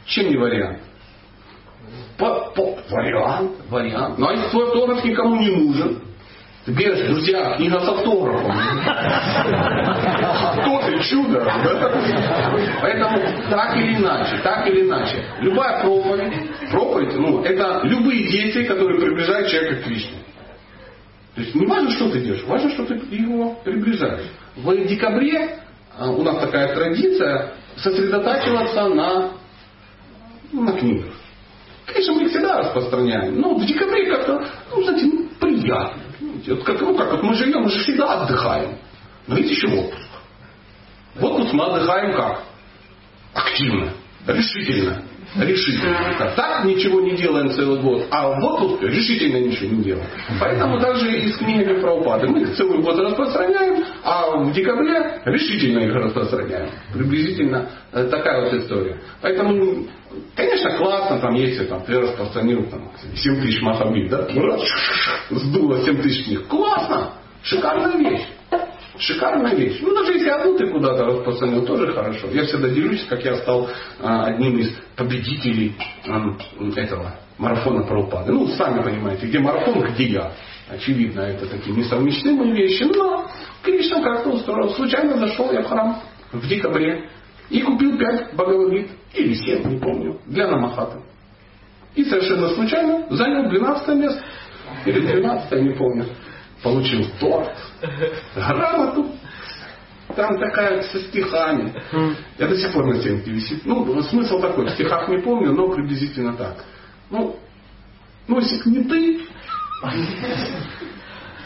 [0.06, 0.80] Чем не вариант?
[2.18, 4.20] По, по, вариант, вариант.
[4.20, 6.02] А если твой автограф никому не нужен,
[6.68, 8.52] берешь, друзья, книга с автографом.
[10.62, 11.46] Кто ты, чудо?
[12.82, 15.24] Поэтому так или иначе, так или иначе.
[15.42, 16.34] Любая проповедь,
[16.72, 20.18] проповедь, ну, это любые действия, которые приближают человека к Кришне.
[21.36, 24.26] То есть не важно, что ты делаешь, важно, что ты его приближаешь.
[24.56, 25.60] В декабре
[25.96, 29.32] а, у нас такая традиция сосредотачиваться на,
[30.52, 31.14] ну, на книгах.
[31.86, 34.46] Конечно, мы их всегда распространяем, но в декабре как-то,
[36.48, 36.56] приятно.
[36.56, 38.78] Вот как, ну как, вот мы живем, мы же всегда отдыхаем.
[39.28, 40.08] Но есть еще отпуск.
[41.16, 42.44] В мы отдыхаем как?
[43.34, 43.94] Активно,
[44.26, 45.04] решительно.
[45.36, 46.16] Решительно.
[46.18, 50.08] Так, так ничего не делаем целый год, а в отпуск решительно ничего не делаем.
[50.40, 55.22] Поэтому даже и с книгами про упады мы их целый год распространяем, а в декабре
[55.26, 56.70] решительно их распространяем.
[56.94, 59.00] Приблизительно э, такая вот история.
[59.22, 59.86] Поэтому,
[60.36, 64.28] конечно, классно, там, если там, ты распространил там, 7 тысяч махабит, да?
[65.30, 66.48] Сдуло 7 тысяч книг.
[66.48, 67.14] Классно!
[67.44, 68.26] Шикарная вещь.
[69.00, 69.80] Шикарная вещь.
[69.82, 72.30] Ну, даже если одну ты куда-то распространил, тоже хорошо.
[72.32, 73.70] Я всегда делюсь, как я стал
[74.00, 75.76] а, одним из победителей
[76.76, 78.32] этого марафона про упады.
[78.32, 80.32] Ну, сами понимаете, где марафон, где я.
[80.70, 82.84] Очевидно, это такие несовместимые вещи.
[82.84, 83.30] Но
[83.64, 84.72] Кришна как-то устроил.
[84.72, 87.10] Случайно зашел я в храм в декабре
[87.50, 88.90] и купил пять Бхагавадгит.
[89.14, 91.02] Или семь, не помню, для Намахата.
[91.96, 94.24] И совершенно случайно занял 12 место.
[94.86, 96.06] Или 12 не помню
[96.68, 97.56] получил торт,
[98.36, 99.12] грамоту.
[100.16, 101.74] Там такая со стихами.
[102.40, 103.66] Я до сих пор на стенке висит.
[103.66, 106.64] Ну, смысл такой, в стихах не помню, но приблизительно так.
[107.10, 107.36] Ну,
[108.28, 109.20] носик не ты,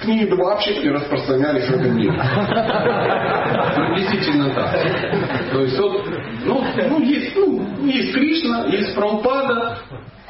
[0.01, 2.13] книги вообще не распространялись в этом мире.
[3.75, 5.51] Приблизительно так.
[5.51, 6.07] То есть вот,
[6.45, 9.79] ну, ну, есть, ну, есть Кришна, есть Прабхупада,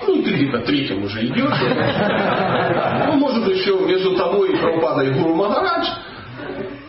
[0.08, 3.08] ну, ты где-то третьим уже идешь.
[3.08, 5.88] Ну, может, еще между тобой и Прабхупадой и Гуру Махарадж.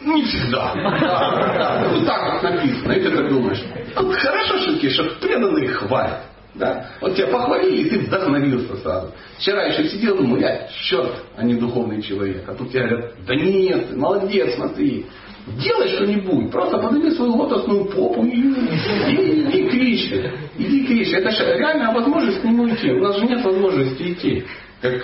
[0.04, 0.74] Не всегда.
[0.74, 1.88] Да.
[1.92, 2.92] Ну, так вот написано.
[2.92, 3.62] И ты так думаешь.
[3.94, 6.22] Вот хорошо, Шуки, что преданные хвалят.
[6.54, 6.86] Да?
[7.00, 9.12] Вот тебя похвалили, и ты вдохновился сразу.
[9.38, 12.44] Вчера еще сидел, думал, я черт, а не духовный человек.
[12.46, 15.06] А тут тебе говорят, да нет, молодец, смотри.
[15.46, 16.50] Делай что-нибудь.
[16.50, 20.30] Просто подними свою лотосную попу и, и иди кричи.
[20.58, 21.12] Иди кричи.
[21.16, 22.90] Это же реальная возможность к нему идти.
[22.92, 24.44] У нас же нет возможности идти.
[24.80, 25.02] Как,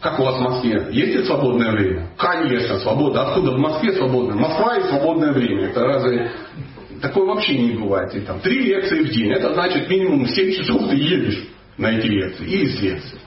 [0.00, 0.88] как у вас в Москве?
[0.90, 2.08] Есть ли свободное время?
[2.16, 3.28] Конечно, свобода.
[3.28, 4.36] Откуда в Москве свободное?
[4.36, 5.68] Москва и свободное время.
[5.68, 6.30] Это разве
[7.00, 8.14] Такое вообще не бывает.
[8.14, 9.32] И там три лекции в день.
[9.32, 11.46] Это значит минимум 7 часов ты едешь
[11.76, 12.46] на эти лекции.
[12.46, 13.18] Или с лекции.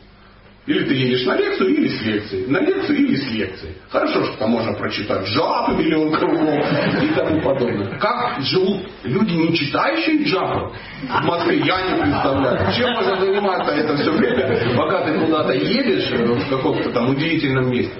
[0.66, 2.48] Или ты едешь на лекцию, или с лекцией.
[2.48, 3.76] На лекцию, или с лекцией.
[3.90, 6.64] Хорошо, что там можно прочитать джапы миллион кругов
[7.02, 7.98] и тому подобное.
[7.98, 10.72] Как живут люди, не читающие джапы
[11.08, 12.74] в Москве, я не представляю.
[12.74, 17.94] Чем можно заниматься это все время, пока ты куда-то едешь в каком-то там удивительном месте.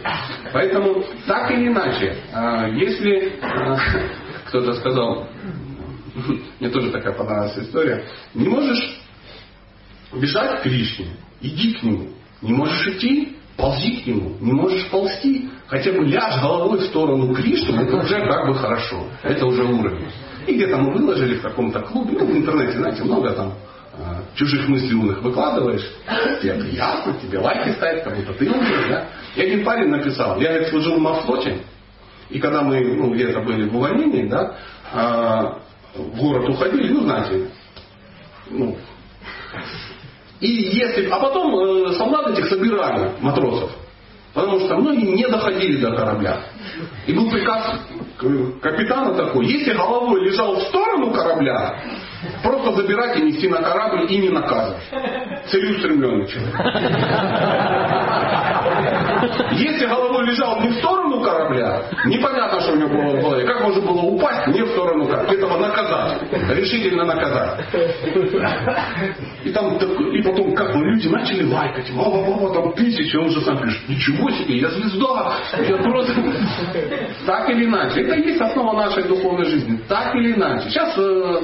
[0.54, 3.78] Поэтому, так или иначе, а, если а,
[4.46, 5.28] кто-то сказал,
[6.60, 9.00] мне тоже такая понравилась история, не можешь
[10.14, 11.08] бежать к Кришне,
[11.42, 12.10] иди к нему.
[12.42, 14.38] Не можешь идти, ползи к нему.
[14.40, 19.04] Не можешь ползти, хотя бы ляжь головой в сторону Кришны, это уже как бы хорошо.
[19.24, 20.08] Это уже уровень.
[20.48, 23.54] И где-то мы выложили в каком-то клубе, ну в интернете, знаете, много там
[23.94, 24.00] э,
[24.36, 25.86] чужих мыслей умных выкладываешь,
[26.42, 29.10] тебе приятно, тебе лайки ставят, как будто ты умный, да.
[29.36, 31.60] И один парень написал, я, говорит, служил в морфлоте,
[32.30, 34.56] и когда мы ну, где-то были в увольнении, да,
[34.94, 35.60] а,
[35.96, 37.50] в город уходили, ну, знаете,
[38.50, 38.78] ну,
[40.40, 43.72] и если, а потом э, солдат этих собирали, матросов,
[44.34, 46.44] потому что многие не доходили до корабля.
[47.08, 47.82] И был приказ
[48.62, 51.82] капитана такой, если головой лежал в сторону корабля,
[52.44, 54.84] просто забирать и нести на корабль и не наказывать.
[55.50, 56.56] Целеустремленный человек.
[59.52, 63.46] Если головой лежал не в сторону корабля, непонятно, что у него было в голове.
[63.46, 65.34] Как можно было упасть не в сторону корабля?
[65.34, 66.22] Этого наказать.
[66.50, 67.66] Решительно наказать.
[69.44, 71.92] И, там, и потом как бы люди начали лайкать.
[71.92, 73.16] Мама, мама, там тысячи.
[73.16, 75.38] Он же сам пишет, ничего себе, я звезда.
[75.68, 76.14] Я просто...
[77.26, 78.02] Так или иначе.
[78.02, 79.80] Это есть основа нашей духовной жизни.
[79.88, 80.70] Так или иначе.
[80.70, 81.42] Сейчас э,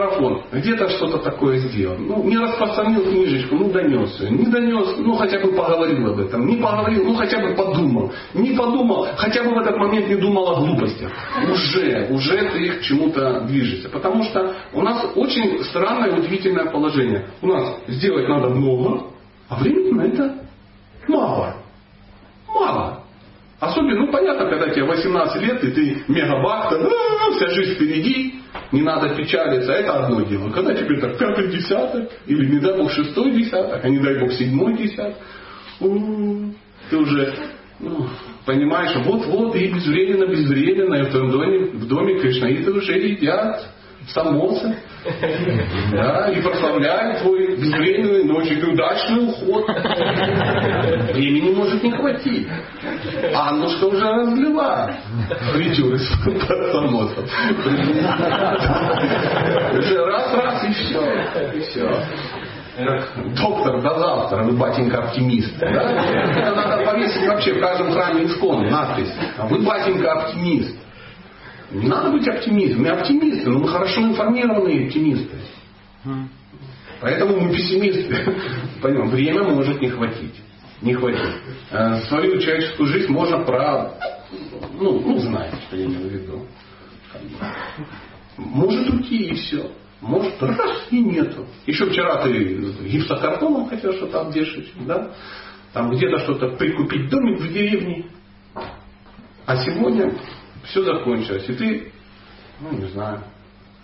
[0.00, 0.42] марафон.
[0.52, 1.96] Где-то что-то такое сделал.
[1.98, 4.30] Ну, не распространил книжечку, ну донес ее.
[4.30, 6.46] Не донес, ну хотя бы поговорил об этом.
[6.46, 8.12] Не поговорил, ну хотя бы подумал.
[8.34, 11.12] Не подумал, хотя бы в этот момент не думал о глупостях.
[11.50, 13.88] Уже, уже ты к чему-то движешься.
[13.88, 17.26] Потому что у нас очень странное, удивительное положение.
[17.42, 19.04] У нас сделать надо много,
[19.48, 20.34] а времени на это
[21.08, 21.56] мало.
[22.48, 23.00] Мало.
[23.60, 28.40] Особенно, ну понятно, когда тебе 18 лет, и ты мегабакта, а, вся жизнь впереди,
[28.72, 30.50] не надо печалиться, это одно дело.
[30.50, 34.32] Когда тебе так пятый десяток, или не дай бог шестой десяток, а не дай бог
[34.32, 35.16] седьмой десяток,
[35.78, 37.34] ты уже
[37.80, 38.06] ну,
[38.44, 43.66] понимаешь, вот-вот и безвременно, безвременно, и в твоем доме, в доме Кришнаиты уже едят
[44.08, 44.76] самосы,
[45.92, 49.66] да, и прославляют твой безвременный, но очень удачный уход.
[51.12, 52.48] Времени может не хватить.
[53.34, 54.94] Аннушка уже разлила
[55.52, 56.08] фритюры с
[56.72, 57.24] самосом.
[59.78, 61.00] Уже раз-раз и все.
[61.54, 61.88] И все
[63.36, 65.58] доктор до завтра, вы батенька оптимист.
[65.58, 65.66] Да?
[65.66, 69.12] Это надо повесить вообще в каждом храме искон надпись.
[69.48, 70.76] Вы батенька оптимист.
[71.70, 72.82] Не надо быть оптимистом.
[72.82, 75.36] Мы оптимисты, но мы хорошо информированные оптимисты.
[77.00, 78.36] Поэтому мы пессимисты.
[78.82, 80.34] Понимаем, время может не хватить.
[80.82, 81.34] Не хватит.
[81.70, 83.94] Э, свою человеческую жизнь можно про...
[84.78, 86.46] Ну, ну знаете, что я имею в виду.
[88.36, 89.70] Может уйти и все.
[90.00, 91.46] Может раз и нету.
[91.66, 92.32] Еще вчера ты
[92.86, 95.10] гипсокартоном хотел что-то обвешать, да?
[95.72, 98.06] Там где-то что-то прикупить домик в деревне.
[99.46, 100.14] А сегодня
[100.64, 101.44] все закончилось.
[101.48, 101.92] И ты,
[102.60, 103.20] ну не знаю,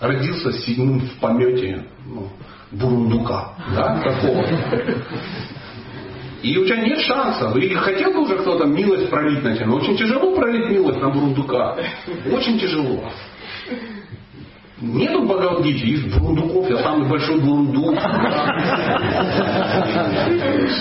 [0.00, 2.28] родился седьмым в помете ну,
[2.72, 4.44] бурундука, да, такого.
[6.42, 7.56] И у тебя нет шансов.
[7.56, 11.08] И хотел бы уже кто-то милость пролить на тебя, но очень тяжело пролить милость на
[11.08, 11.76] бурундука.
[12.30, 13.10] Очень тяжело.
[14.78, 17.98] Нету Бхагавадгите, есть бурундуков, я самый большой бурундук.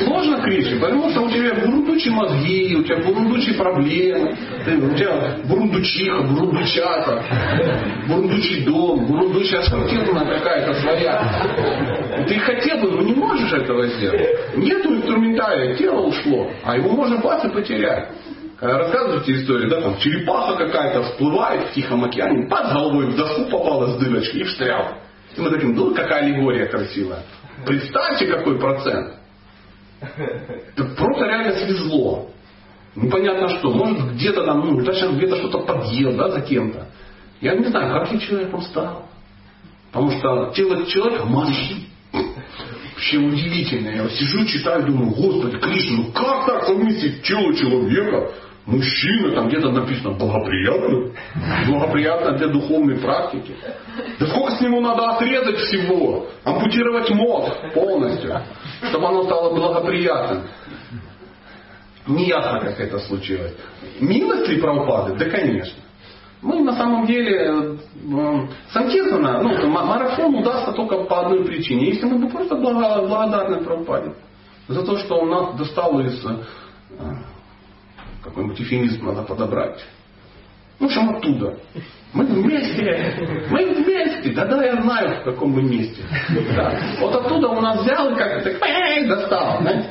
[0.04, 4.36] Сложно Кришне, потому что у тебя бурундучи мозги, у тебя бурундучи проблемы,
[4.66, 7.24] у тебя бурундучиха, бурундучата,
[8.10, 12.26] бурундучий дом, бурундучая спортивная какая-то своя.
[12.28, 14.58] Ты хотел бы, но не можешь этого сделать.
[14.58, 18.10] Нету инструментария, тело ушло, а его можно бац и потерять.
[18.58, 23.46] Когда рассказываете историю, да, там черепаха какая-то всплывает в Тихом океане, под головой в доску
[23.46, 24.96] попала с дырочкой и встрял.
[25.36, 27.24] И мы таким, ну какая аллегория красивая.
[27.66, 29.16] Представьте, какой процент.
[30.00, 32.30] Так просто реально свезло.
[32.96, 33.72] Непонятно что.
[33.72, 36.88] Может где-то там, ну, даже где-то что-то подъел, да, за кем-то.
[37.42, 39.06] Я не знаю, как я человеком стал.
[39.92, 41.88] Потому что тело человека мозги.
[43.06, 43.90] Вообще удивительно.
[43.90, 48.32] Я сижу, читаю, думаю, Господи, Кришна, ну как так совместить тело человека
[48.66, 51.12] Мужчина, там где-то написано благоприятно.
[51.68, 53.56] Благоприятно для духовной практики.
[54.20, 56.26] Да сколько с него надо отрезать всего?
[56.44, 58.42] Ампутировать мозг полностью,
[58.90, 60.46] чтобы оно стало благоприятным.
[62.08, 63.54] Неясно, как это случилось.
[64.00, 65.16] Милость ли Прабхупады?
[65.16, 65.85] Да, конечно.
[66.42, 67.78] Мы на самом деле
[68.12, 71.90] э, Санкиртана, ну, марафон удастся только по одной причине.
[71.90, 74.14] Если мы бы просто благодарны Прабхупаде
[74.68, 76.44] за то, что он нас достал из э,
[78.24, 79.84] какой-нибудь эфемизм надо подобрать.
[80.80, 81.58] Ну, в общем, оттуда.
[82.14, 83.14] Мы вместе.
[83.50, 84.32] Мы вместе.
[84.32, 86.02] Да-да, я знаю, в каком мы месте.
[86.56, 86.74] Да.
[87.00, 89.62] Вот оттуда у нас взял и как-то так достал.
[89.62, 89.90] Знаете?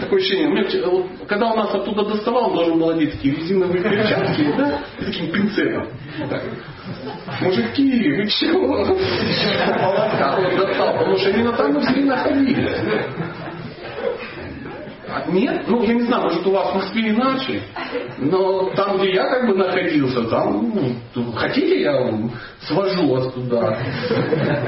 [0.00, 0.48] Такое ощущение.
[0.48, 4.80] Мне, вот, когда у нас оттуда доставал, он должен был одеть такие резиновые перчатки, да,
[4.98, 5.88] и таким пинцетом.
[6.30, 6.42] Так.
[7.42, 8.84] Мужики, вы чего?
[8.84, 8.98] Вот
[10.56, 12.80] достал, потому что именно там мы все находились.
[15.28, 17.62] Нет, ну я не знаю, может у вас Москве иначе,
[18.18, 20.72] но там, где я как бы находился, там,
[21.14, 22.12] ну, хотите, я
[22.62, 23.78] свожу вас туда,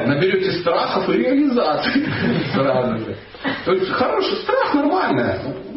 [0.07, 2.07] наберете страхов и реализации
[2.53, 3.17] сразу же.
[3.65, 5.68] То есть хороший страх нормальный.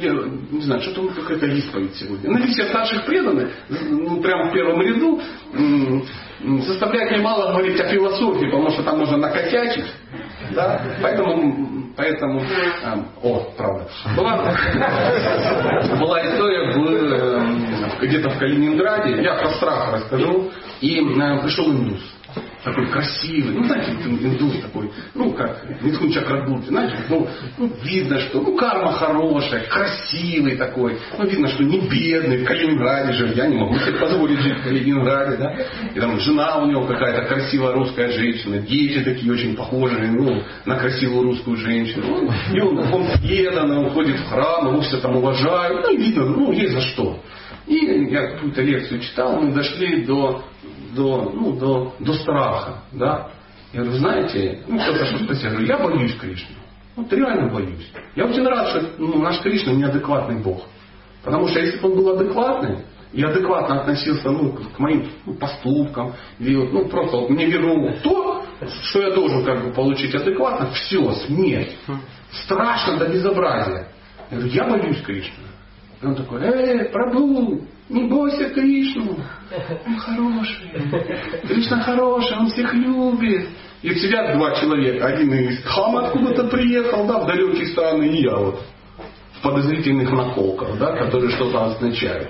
[0.00, 2.30] Я не знаю, что там какая-то исповедь сегодня.
[2.30, 5.20] На листе старших преданных, ну, прямо в первом ряду,
[6.66, 9.86] заставляет немало говорить о философии, потому что там можно накосячить.
[10.54, 10.80] Да?
[11.02, 12.40] Поэтому Поэтому,
[12.84, 14.54] а, о, правда, была,
[15.98, 20.48] была история в, э, где-то в Калининграде, я про страх расскажу,
[20.80, 22.00] и э, пришел индус
[22.64, 28.40] такой красивый, ну, знаете, индус такой, ну, как Митхун Чакрабурти, знаете, ну, ну, видно, что,
[28.40, 33.56] ну, карма хорошая, красивый такой, ну, видно, что не бедный, в Калининграде же, я не
[33.56, 35.56] могу себе позволить жить в Калининграде, да,
[35.94, 40.76] и там жена у него какая-то красивая русская женщина, дети такие очень похожие, ну, на
[40.76, 45.16] красивую русскую женщину, ну, и он, он предан, он ходит в храм, его все там
[45.16, 47.22] уважают, ну, видно, ну, есть за что.
[47.68, 50.42] И я какую-то лекцию читал, мы дошли до
[50.94, 52.82] до, ну, до, до страха.
[52.92, 53.30] Да?
[53.72, 56.56] Я говорю, знаете, ну кто-то что спросил, я говорю, я боюсь Кришны.
[56.96, 57.92] Вот реально боюсь.
[58.16, 60.62] Я очень рад, что ну, наш Кришна неадекватный Бог.
[61.22, 62.78] Потому что если бы он был адекватный,
[63.12, 67.90] и адекватно относился ну, к моим ну, поступкам, или вот, ну, просто вот, мне вернул
[68.02, 68.44] то,
[68.82, 71.76] что я должен как бы получить адекватно, все, смерть.
[72.44, 73.88] Страшно до безобразия.
[74.30, 75.44] Я говорю, я боюсь Кришны.
[76.02, 79.16] И он такой, эй, Прабу, не бойся Кришну.
[79.86, 80.70] Он хороший.
[81.46, 83.48] Кришна хороший, он всех любит.
[83.82, 85.06] И сидят два человека.
[85.06, 88.62] Один из хам откуда-то приехал, да, в далекие страны, и я вот.
[89.34, 92.28] В подозрительных наколках, да, которые что-то означают.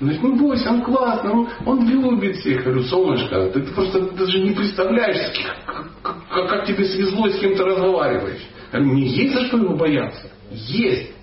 [0.00, 2.58] Он говорит, не бойся, он классный, он, он любит всех.
[2.58, 5.32] Я говорю, солнышко, ты, ты просто даже не представляешь,
[5.64, 8.42] как, как, как тебе свезло, с кем ты разговариваешь.
[8.72, 10.30] Я говорю, мне есть за что его бояться.
[10.50, 11.15] Есть.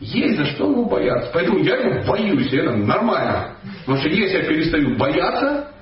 [0.00, 1.30] Есть за что его бояться.
[1.32, 3.56] Поэтому я его боюсь, и это нормально.
[3.80, 5.72] Потому что если я перестаю бояться,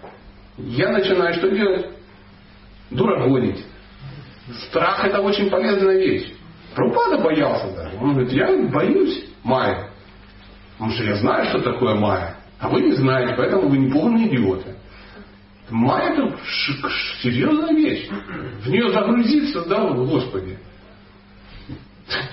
[0.58, 1.86] я начинаю что делать?
[2.90, 3.64] Дурагонить.
[4.68, 6.32] Страх это очень полезная вещь.
[6.74, 7.96] Прабхупада боялся даже.
[7.98, 9.90] Он говорит, я боюсь Майя.
[10.74, 12.36] Потому что я знаю, что такое Майя.
[12.58, 14.76] А вы не знаете, поэтому вы не полные идиоты.
[15.68, 16.36] Майя это
[17.22, 18.08] серьезная вещь.
[18.62, 20.58] В нее загрузиться, да, Господи.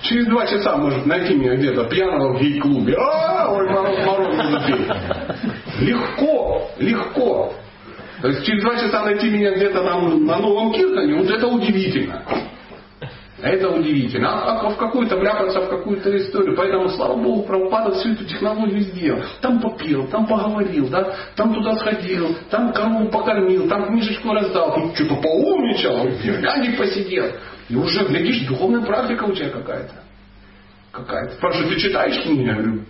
[0.02, 2.94] Через два часа может найти меня где-то пьяного в гей-клубе.
[2.96, 4.36] А, ой, мороз.
[5.80, 7.52] Легко, легко.
[8.22, 12.22] То есть через два часа найти меня где-то там на новом Киртоне, вот это удивительно.
[13.42, 14.30] Это удивительно.
[14.30, 16.56] А, а в какую-то вляпаться в какую-то историю.
[16.56, 19.20] Поэтому, слава Богу, Прабхупада всю эту технологию сделал.
[19.42, 21.14] Там попил, там поговорил, да?
[21.36, 27.26] там туда сходил, там корову покормил, там книжечку раздал, тут что-то поумничал, в Герганде посидел.
[27.68, 29.94] И уже, глядишь, духовная практика у тебя какая-то.
[30.92, 31.34] Какая-то.
[31.36, 32.42] Спрашивают, ты читаешь книги?
[32.42, 32.84] Я говорю,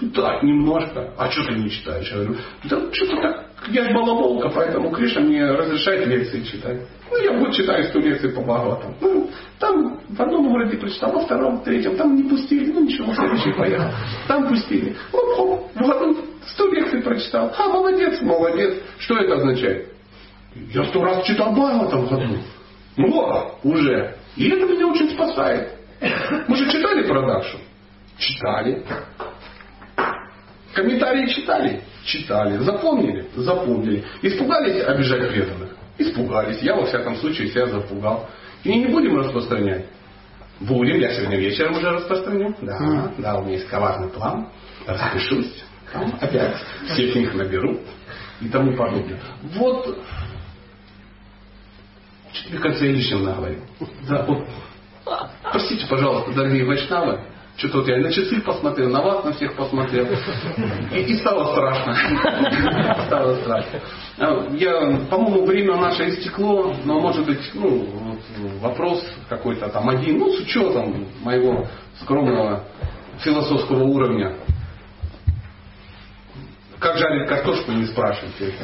[0.00, 1.12] да, немножко.
[1.16, 2.10] А что ты не читаешь?
[2.10, 3.50] Я говорю, да что-то так.
[3.68, 6.80] Я же балаболка, поэтому Кришна мне разрешает лекции читать.
[7.10, 8.94] Ну, я вот читаю 100 лекций по Бхагаватам.
[9.00, 13.12] Ну, там в одном городе прочитал, во втором, в третьем, там не пустили, ну ничего,
[13.14, 13.90] следующий поехал.
[14.28, 14.96] Там пустили.
[15.12, 16.16] Оп, оп, в году
[16.46, 17.52] 100 лекций прочитал.
[17.58, 18.76] А, молодец, молодец.
[18.98, 19.92] Что это означает?
[20.54, 22.38] Я сто раз читал Бхагаватам в году.
[23.06, 24.16] Много уже.
[24.36, 25.74] И это меня очень спасает.
[26.48, 27.58] Мы же читали продакшн?
[28.18, 28.84] Читали.
[30.74, 31.82] Комментарии читали?
[32.04, 32.58] Читали.
[32.58, 33.28] Запомнили?
[33.36, 34.04] Запомнили.
[34.22, 35.76] Испугались обижать преданных?
[35.98, 36.60] Испугались.
[36.62, 38.28] Я во всяком случае себя запугал.
[38.64, 39.86] И не будем распространять.
[40.60, 41.00] Будем.
[41.00, 42.54] Я сегодня вечером уже распространю.
[42.60, 44.48] Да, да, у меня есть коварный план.
[44.86, 45.64] Распишусь.
[45.92, 46.56] Там опять
[46.92, 47.80] всех них наберу
[48.40, 49.18] и тому подобное.
[49.42, 49.98] Вот
[52.48, 53.60] мне кажется, я лишнего наговорил.
[54.08, 54.46] Да, вот,
[55.50, 57.20] простите, пожалуйста, дорогие вайшнавы,
[57.56, 60.06] Что-то вот я на часы посмотрел, на вас на всех посмотрел.
[60.92, 61.94] И, и стало страшно.
[63.06, 63.80] Стало страшно.
[64.18, 68.16] А, Я, по-моему, время наше истекло, но может быть, ну,
[68.60, 71.66] вопрос какой-то там один, ну, с учетом моего
[72.00, 72.64] скромного
[73.18, 74.36] философского уровня.
[76.80, 78.54] Как жарить картошку, не спрашивайте.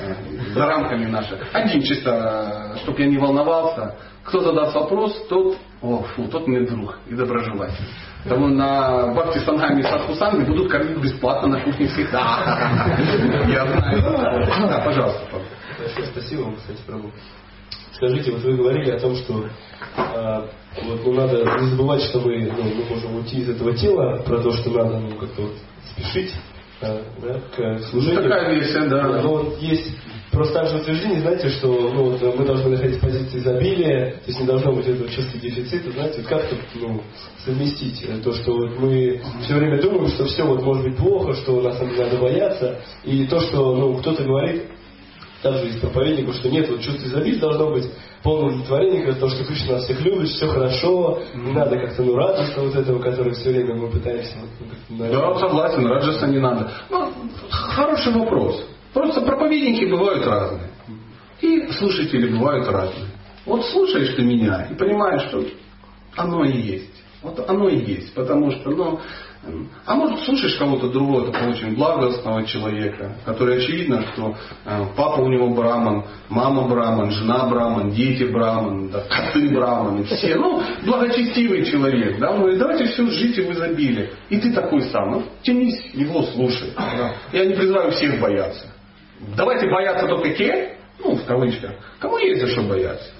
[0.54, 1.38] За рамками наших.
[1.52, 3.94] Один чисто, чтобы я не волновался.
[4.24, 7.84] Кто задаст вопрос, тот, о, фу, тот мне друг и доброжелатель.
[8.24, 12.98] Потому на Бхакти Сангаме и Садхусанге будут кормить бесплатно на кухне всегда.
[13.46, 14.68] Я знаю.
[14.68, 15.20] Да, пожалуйста.
[15.78, 17.12] Большое спасибо вам, кстати, Прабу.
[17.92, 19.44] Скажите, вот вы говорили о том, что
[19.96, 20.48] э,
[20.82, 24.38] вот, ну, надо не забывать, что мы, ну, мы можем уйти из этого тела, про
[24.38, 25.52] то, что надо ну, как-то вот
[25.92, 26.34] спешить
[26.80, 27.00] да,
[27.56, 28.22] к служению.
[28.22, 29.22] Ну, такая версия, да.
[29.22, 29.90] Но вот есть
[30.30, 34.46] просто также утверждение, знаете, что ну, вот, мы должны находить позиции изобилия, то есть не
[34.46, 37.02] должно быть этого чувства дефицита, знаете, вот как тут ну,
[37.44, 41.34] совместить э, то, что вот мы все время думаем, что все вот может быть плохо,
[41.34, 44.64] что нас там надо бояться, и то, что ну, кто-то говорит,
[45.42, 47.86] также из проповедников, что нет, вот чувство изобилия должно быть
[48.26, 52.16] полное удовлетворение, как то, что Кришна нас всех любит, все хорошо, не надо как-то ну,
[52.16, 56.68] радоваться вот этого, который все время мы пытаемся вот, ну, Да, согласен, раджаса не надо.
[56.90, 57.12] Ну,
[57.48, 58.64] хороший вопрос.
[58.92, 60.70] Просто проповедники бывают разные.
[61.40, 63.10] И слушатели бывают разные.
[63.44, 65.44] Вот слушаешь ты меня и понимаешь, что
[66.16, 67.04] оно и есть.
[67.22, 68.12] Вот оно и есть.
[68.14, 69.00] Потому что, ну,
[69.84, 74.34] а может слушаешь кого-то другого, такого очень благостного человека, который очевидно, что
[74.64, 80.36] э, папа у него браман, мама браман, жена браман, дети браман, да, коты браманы, все.
[80.36, 82.18] Ну, благочестивый человек.
[82.18, 84.10] Да, он говорит, давайте все жить в изобилии.
[84.30, 85.10] И ты такой сам.
[85.10, 86.72] Ну, тянись, его слушай.
[86.76, 87.14] Да.
[87.32, 88.66] Я не призываю всех бояться.
[89.36, 93.15] Давайте бояться только те, ну, в кавычках, кому есть за что бояться.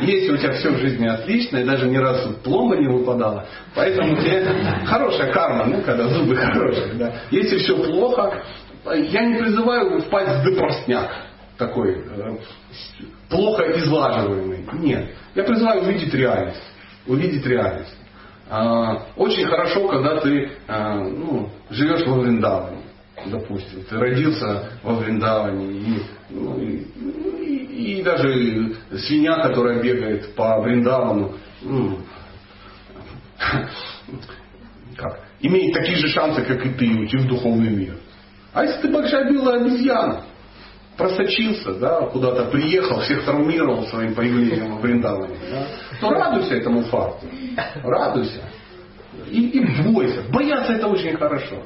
[0.00, 4.16] Если у тебя все в жизни отлично, и даже ни разу пломба не выпадала, поэтому
[4.16, 4.46] тебе
[4.86, 6.94] хорошая карма, ну, когда зубы хорошие.
[6.94, 7.12] Да.
[7.30, 8.42] Если все плохо,
[8.94, 11.10] я не призываю впасть в депорстняк
[11.58, 12.36] такой, э,
[13.28, 14.64] плохо излаживаемый.
[14.74, 15.10] Нет.
[15.34, 16.62] Я призываю увидеть реальность.
[17.06, 17.94] Увидеть реальность.
[18.48, 22.82] А, Очень хорошо, когда ты а, ну, живешь во Вриндаване,
[23.26, 23.82] допустим.
[23.88, 26.86] Ты родился во Вриндаване, и, ну, и,
[27.72, 31.98] и- даже свинья, которая бегает по Вриндавану, ну,
[34.96, 37.96] как, имеет такие же шансы, как и ты, уйти в духовный мир.
[38.52, 40.24] А если ты большая белая обезьяна,
[40.96, 45.66] просочился, да, куда-то приехал, всех травмировал своим появлением в Вриндаване, да,
[46.00, 47.26] то радуйся этому факту.
[47.82, 48.42] Радуйся.
[49.30, 50.22] И, и бойся.
[50.30, 51.62] Бояться это очень хорошо.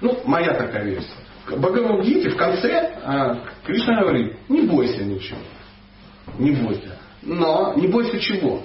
[0.00, 1.10] Ну, моя такая версия.
[1.56, 5.38] Бхагавадгите в конце а, Кришна говорит, не бойся ничего.
[6.38, 6.98] Не бойся.
[7.22, 8.62] Но не бойся чего?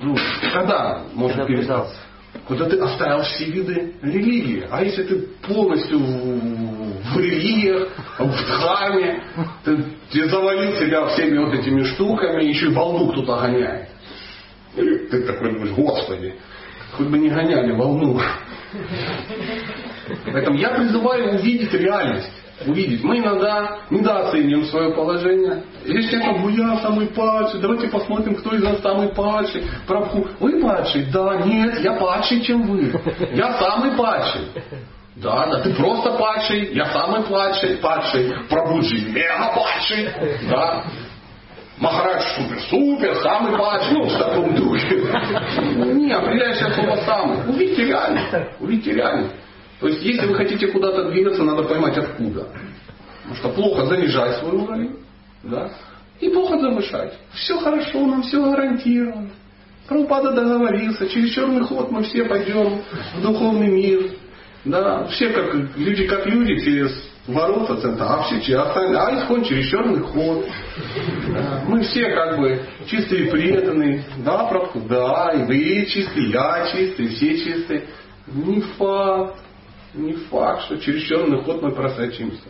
[0.00, 0.16] Ну,
[0.52, 1.88] когда можно перестать?
[2.46, 4.66] Когда ты оставил все виды религии.
[4.70, 7.88] А если ты полностью в, в религиях,
[8.18, 9.22] в дхарме,
[9.64, 13.88] ты, ты завалил себя всеми вот этими штуками, еще и волну кто-то гоняет.
[14.76, 16.34] И ты такой думаешь, Господи,
[16.92, 18.20] хоть бы не гоняли волну.
[20.32, 22.30] Поэтому я призываю увидеть реальность.
[22.66, 23.04] Увидеть.
[23.04, 25.62] Мы иногда недооцениваем свое положение.
[25.84, 29.64] Если я там, я самый падший, давайте посмотрим, кто из нас самый падший.
[29.86, 31.04] Прабху, вы падший?
[31.12, 32.92] Да, нет, я падший, чем вы.
[33.32, 34.42] Я самый падший.
[35.16, 40.08] Да, да, ты просто падший, я самый падший, падший, Прабуджи мега падший,
[40.48, 40.84] да.
[41.78, 45.00] Махарадж супер-супер, самый падший, ну, в таком духе.
[45.56, 47.38] Не, определяющее слово самый.
[47.48, 49.34] Увидите реальность, увидите реальность.
[49.80, 52.48] То есть, если вы хотите куда-то двигаться, надо поймать откуда.
[53.22, 54.96] Потому что плохо занижать свой уровень,
[55.42, 55.70] да,
[56.20, 57.14] и плохо завышать.
[57.32, 59.30] Все хорошо, нам все гарантировано.
[59.86, 62.82] Прабхупада договорился, через черный ход мы все пойдем
[63.16, 64.10] в духовный мир.
[64.64, 70.00] Да, все как люди как люди через ворота центра, а остальные, а исход через черный
[70.00, 70.46] ход.
[71.66, 74.04] Мы все как бы чистые и преданные.
[74.24, 77.84] Да, Прабху, да, и вы чистые, я чистый, все чистые.
[78.26, 79.38] Не факт,
[79.94, 82.48] не факт, что через черный ход мы просочимся.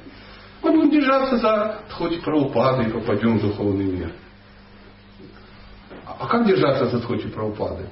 [0.62, 4.12] Мы будем держаться за хоть Прабхупады и попадем в духовный мир.
[6.04, 7.88] А как держаться за Дхоти Прабхупады?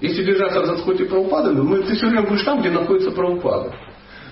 [0.00, 3.74] Если держаться за Дхоти Прабхупады, ну, ты все время будешь там, где находится Прабхупада.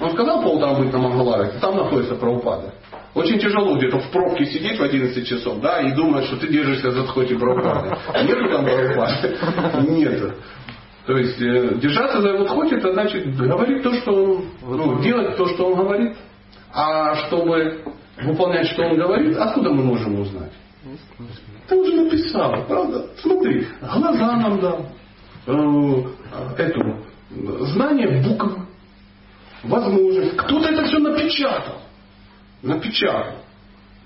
[0.01, 2.75] Он сказал полдам быть на Мангаларе, там находится Прабхупада.
[3.15, 6.91] Очень тяжело где-то в пробке сидеть в 11 часов, да, и думать, что ты держишься
[6.91, 7.97] за Дхоти Прабхупады.
[8.25, 9.91] Нету там Прабхупады?
[9.91, 10.35] Нет.
[11.07, 15.37] То есть э, держаться за его Дхоти, это значит говорить то, что он, ну, делать
[15.37, 16.17] то, что он говорит.
[16.73, 17.83] А чтобы
[18.23, 20.53] выполнять, что он говорит, откуда мы можем узнать?
[21.67, 23.07] Ты уже написал, правда?
[23.21, 24.87] Смотри, глаза нам дал,
[25.47, 26.03] э,
[26.59, 26.99] эту,
[27.69, 28.68] знание букв,
[29.63, 30.37] возможность.
[30.37, 31.83] Кто-то это все напечатал.
[32.63, 33.45] Напечатал.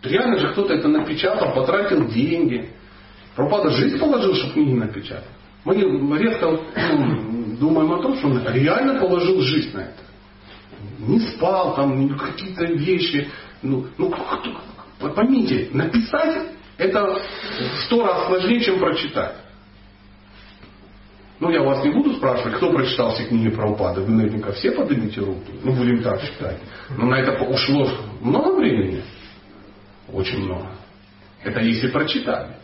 [0.03, 2.71] Реально же кто-то это напечатал, потратил деньги.
[3.37, 5.29] Пропада жизнь положил, чтобы книги напечатать.
[5.65, 10.03] Мы редко ну, думаем о том, что он реально положил жизнь на это.
[10.99, 13.29] Не спал, там какие-то вещи.
[13.63, 14.13] Ну, ну,
[15.15, 16.49] поймите, написать
[16.79, 19.37] это в сто раз сложнее, чем прочитать.
[21.43, 24.01] Ну, я вас не буду спрашивать, кто прочитал все книги про упады.
[24.03, 25.51] Вы наверняка все поднимите руки.
[25.65, 26.59] Ну, будем так считать.
[26.97, 27.91] Но на это ушло
[28.21, 29.03] много времени.
[30.13, 30.69] Очень много.
[31.43, 32.55] Это если прочитали.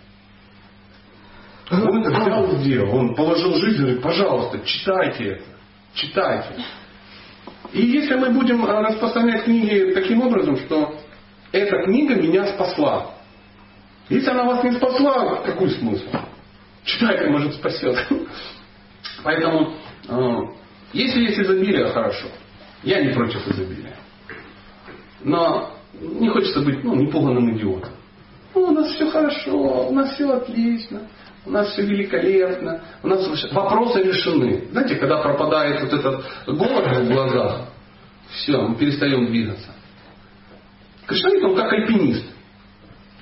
[1.73, 2.95] Он это взял сделал.
[2.95, 5.45] Он положил жизнь и говорит, пожалуйста, читайте это.
[5.95, 6.65] Читайте.
[7.73, 11.01] И если мы будем э, распространять книги таким образом, что
[11.51, 13.11] эта книга меня спасла.
[14.09, 16.11] Если она вас не спасла, какой смысл?
[16.85, 18.07] Читайте, может, спасет.
[19.23, 19.75] Поэтому,
[20.09, 20.39] э,
[20.93, 22.29] если есть изобилие, хорошо.
[22.83, 23.97] Я не против изобилия.
[25.23, 27.93] Но не хочется быть ну, непуганным идиотом.
[28.55, 31.03] Ну, у нас все хорошо, у нас все отлично
[31.49, 34.69] у нас все великолепно, у нас вопросы решены.
[34.71, 37.69] Знаете, когда пропадает вот этот голод в глазах,
[38.31, 39.69] все, мы перестаем двигаться.
[41.07, 42.25] Кришнаит, он как альпинист.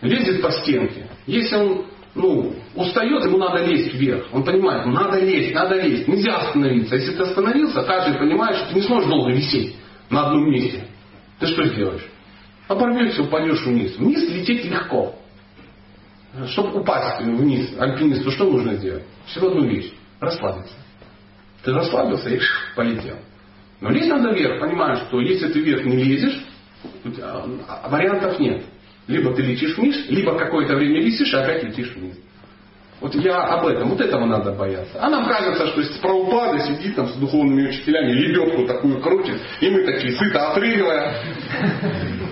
[0.03, 1.07] Лезет по стенке.
[1.27, 1.87] Если он
[2.17, 4.27] ну, устает, ему надо лезть вверх.
[4.33, 6.09] Он понимает, надо лезть, надо лезть.
[6.09, 6.97] Нельзя остановиться.
[6.97, 9.77] Если ты остановился, каждый понимает, что ты не сможешь долго висеть
[10.09, 10.87] на одном месте.
[11.39, 12.07] Ты что сделаешь?
[12.69, 13.97] Оборвешься, упадешь вниз.
[13.99, 15.15] Вниз лететь легко.
[16.49, 19.05] Чтобы упасть вниз альпинисту, что нужно сделать?
[19.27, 19.93] Всего одну вещь.
[20.19, 20.75] Расслабиться.
[21.63, 22.41] Ты расслабился и
[22.77, 23.17] полетел.
[23.83, 26.43] Но лезть надо вверх, понимаешь, что если ты вверх не лезешь,
[27.21, 28.65] а, вариантов нет.
[29.09, 32.17] Либо ты летишь вниз, либо какое-то время висишь, и опять летишь вниз.
[33.01, 34.99] Вот я об этом, вот этого надо бояться.
[34.99, 39.69] А нам кажется, что если правопада сидит там с духовными учителями, лебедку такую крутит, и
[39.69, 41.15] мы такие сыто отрыгивая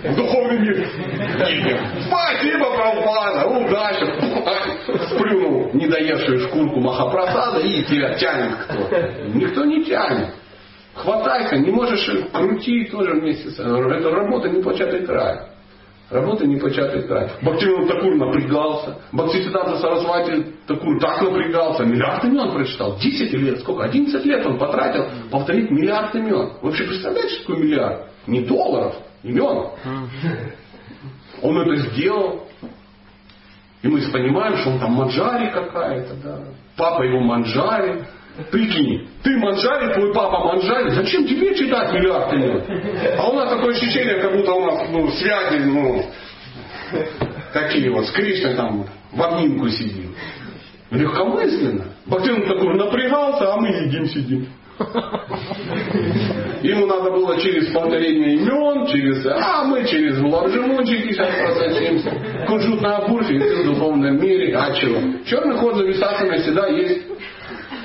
[0.04, 1.78] в духовный мир едем.
[2.06, 4.06] Спасибо, правопада, удачи.
[5.10, 9.12] Сплюнул недоевшую шкурку Махапрасада и тебя тянет кто-то.
[9.34, 10.30] Никто не тянет.
[10.94, 15.53] Хватайся, не можешь крути тоже вместе с Это работа не початый край.
[16.14, 17.28] Работа не початый край.
[17.42, 18.98] Бхактивинод Такур напрягался.
[19.10, 21.84] Бхактисиданта Сарасвати Такур так напрягался.
[21.84, 22.96] Миллиард имен прочитал.
[22.96, 23.82] 10 лет, сколько?
[23.82, 26.52] 11 лет он потратил повторить миллиард имен.
[26.62, 28.06] Вы вообще представляете, что такое миллиард?
[28.28, 28.94] Не долларов,
[29.24, 29.70] имен.
[31.42, 32.46] Он это сделал.
[33.82, 36.38] И мы понимаем, что он там манджари какая-то, да.
[36.76, 38.04] Папа его манджари.
[38.50, 42.64] Прикинь, ты манжари, твой папа манжари, зачем тебе читать миллиард книг?
[43.16, 46.04] А у нас такое ощущение, как будто у нас ну, связи, ну,
[47.52, 50.16] такие вот, с Кришной там в обнимку сидим.
[50.90, 51.84] Легкомысленно.
[52.06, 54.48] Бхактин такой напрягался, а мы едим сидим.
[56.62, 62.10] Ему надо было через повторение имен, через, а мы через лапжемончики сейчас просочимся.
[62.48, 64.98] Кунжут на бурфе, и ты в духовном мире, а чего?
[65.24, 67.13] Черный ход за висасами всегда есть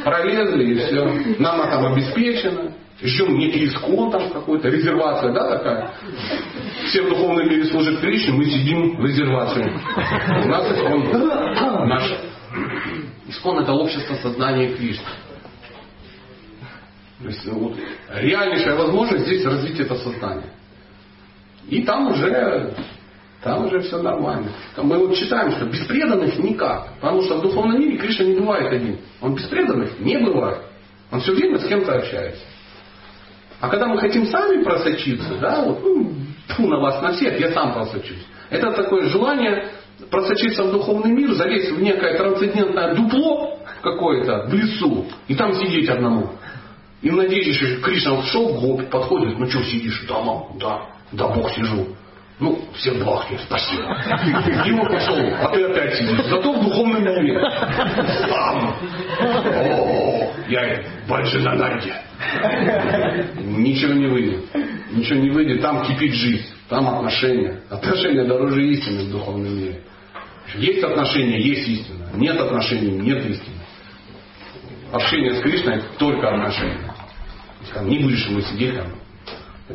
[0.04, 1.06] пролезли и все.
[1.40, 2.74] Нам там обеспечено.
[3.02, 5.92] Еще некий искон там какой-то, резервация, да, такая.
[6.88, 9.72] Все в духовном мире служат Кришне, мы сидим в резервации.
[10.44, 12.14] У нас искон наш.
[13.30, 15.06] Искон это общество сознания Кришны.
[17.22, 17.78] То есть вот,
[18.10, 20.52] реальнейшая возможность здесь развить это сознание.
[21.68, 22.74] И там уже
[23.44, 24.52] там уже все нормально.
[24.76, 26.94] Мы вот читаем, что без преданных никак.
[27.00, 28.98] Потому что в духовном мире Кришна не бывает один.
[29.22, 30.62] Он без преданных не бывает.
[31.12, 32.42] Он все время с кем-то общается.
[33.62, 36.14] А когда мы хотим сами просочиться, да, вот, ну,
[36.48, 38.26] фу на вас на всех, я сам просочусь.
[38.50, 39.70] Это такое желание
[40.10, 45.90] просочиться в духовный мир, залезть в некое трансцендентное дупло какое-то в лесу и там сидеть
[45.90, 46.32] одному.
[47.02, 50.06] И что Кришна шел, гоп, подходит, ну что сидишь?
[50.08, 50.82] Да, мам, да,
[51.14, 51.88] да, Бог сижу.
[52.40, 53.84] Ну, всем бахни, спасибо.
[54.66, 56.26] И он пошел, а ты опять сидишь.
[56.26, 57.38] Зато в духовном мире.
[58.30, 58.76] Там.
[59.20, 61.94] О, я больше на Наде.
[63.44, 64.46] Ничего не выйдет.
[64.92, 65.62] Ничего не выйдет.
[65.62, 66.46] Там кипит жизнь.
[66.70, 67.62] Там отношения.
[67.70, 69.82] Отношения дороже истины в духовном мире.
[70.56, 72.10] Есть отношения, есть истина.
[72.14, 73.58] Нет отношений, нет истины.
[74.94, 76.94] Общение с Кришной только отношения.
[77.74, 78.88] Там не будешь ему сидеть там.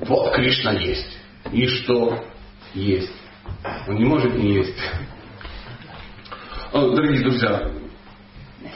[0.06, 1.18] Вот Кришна есть.
[1.52, 2.24] И что?
[2.74, 3.12] Есть.
[3.88, 4.78] Он не может не есть.
[6.72, 7.70] О, дорогие друзья,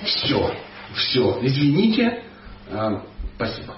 [0.04, 0.54] все,
[0.94, 1.38] все.
[1.42, 2.22] Извините.
[2.70, 3.02] А,
[3.36, 3.74] спасибо.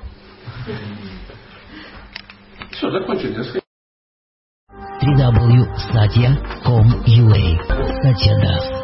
[2.72, 3.60] Все, закончили.
[5.00, 7.42] www.satya.com.ua
[8.02, 8.79] Satya Das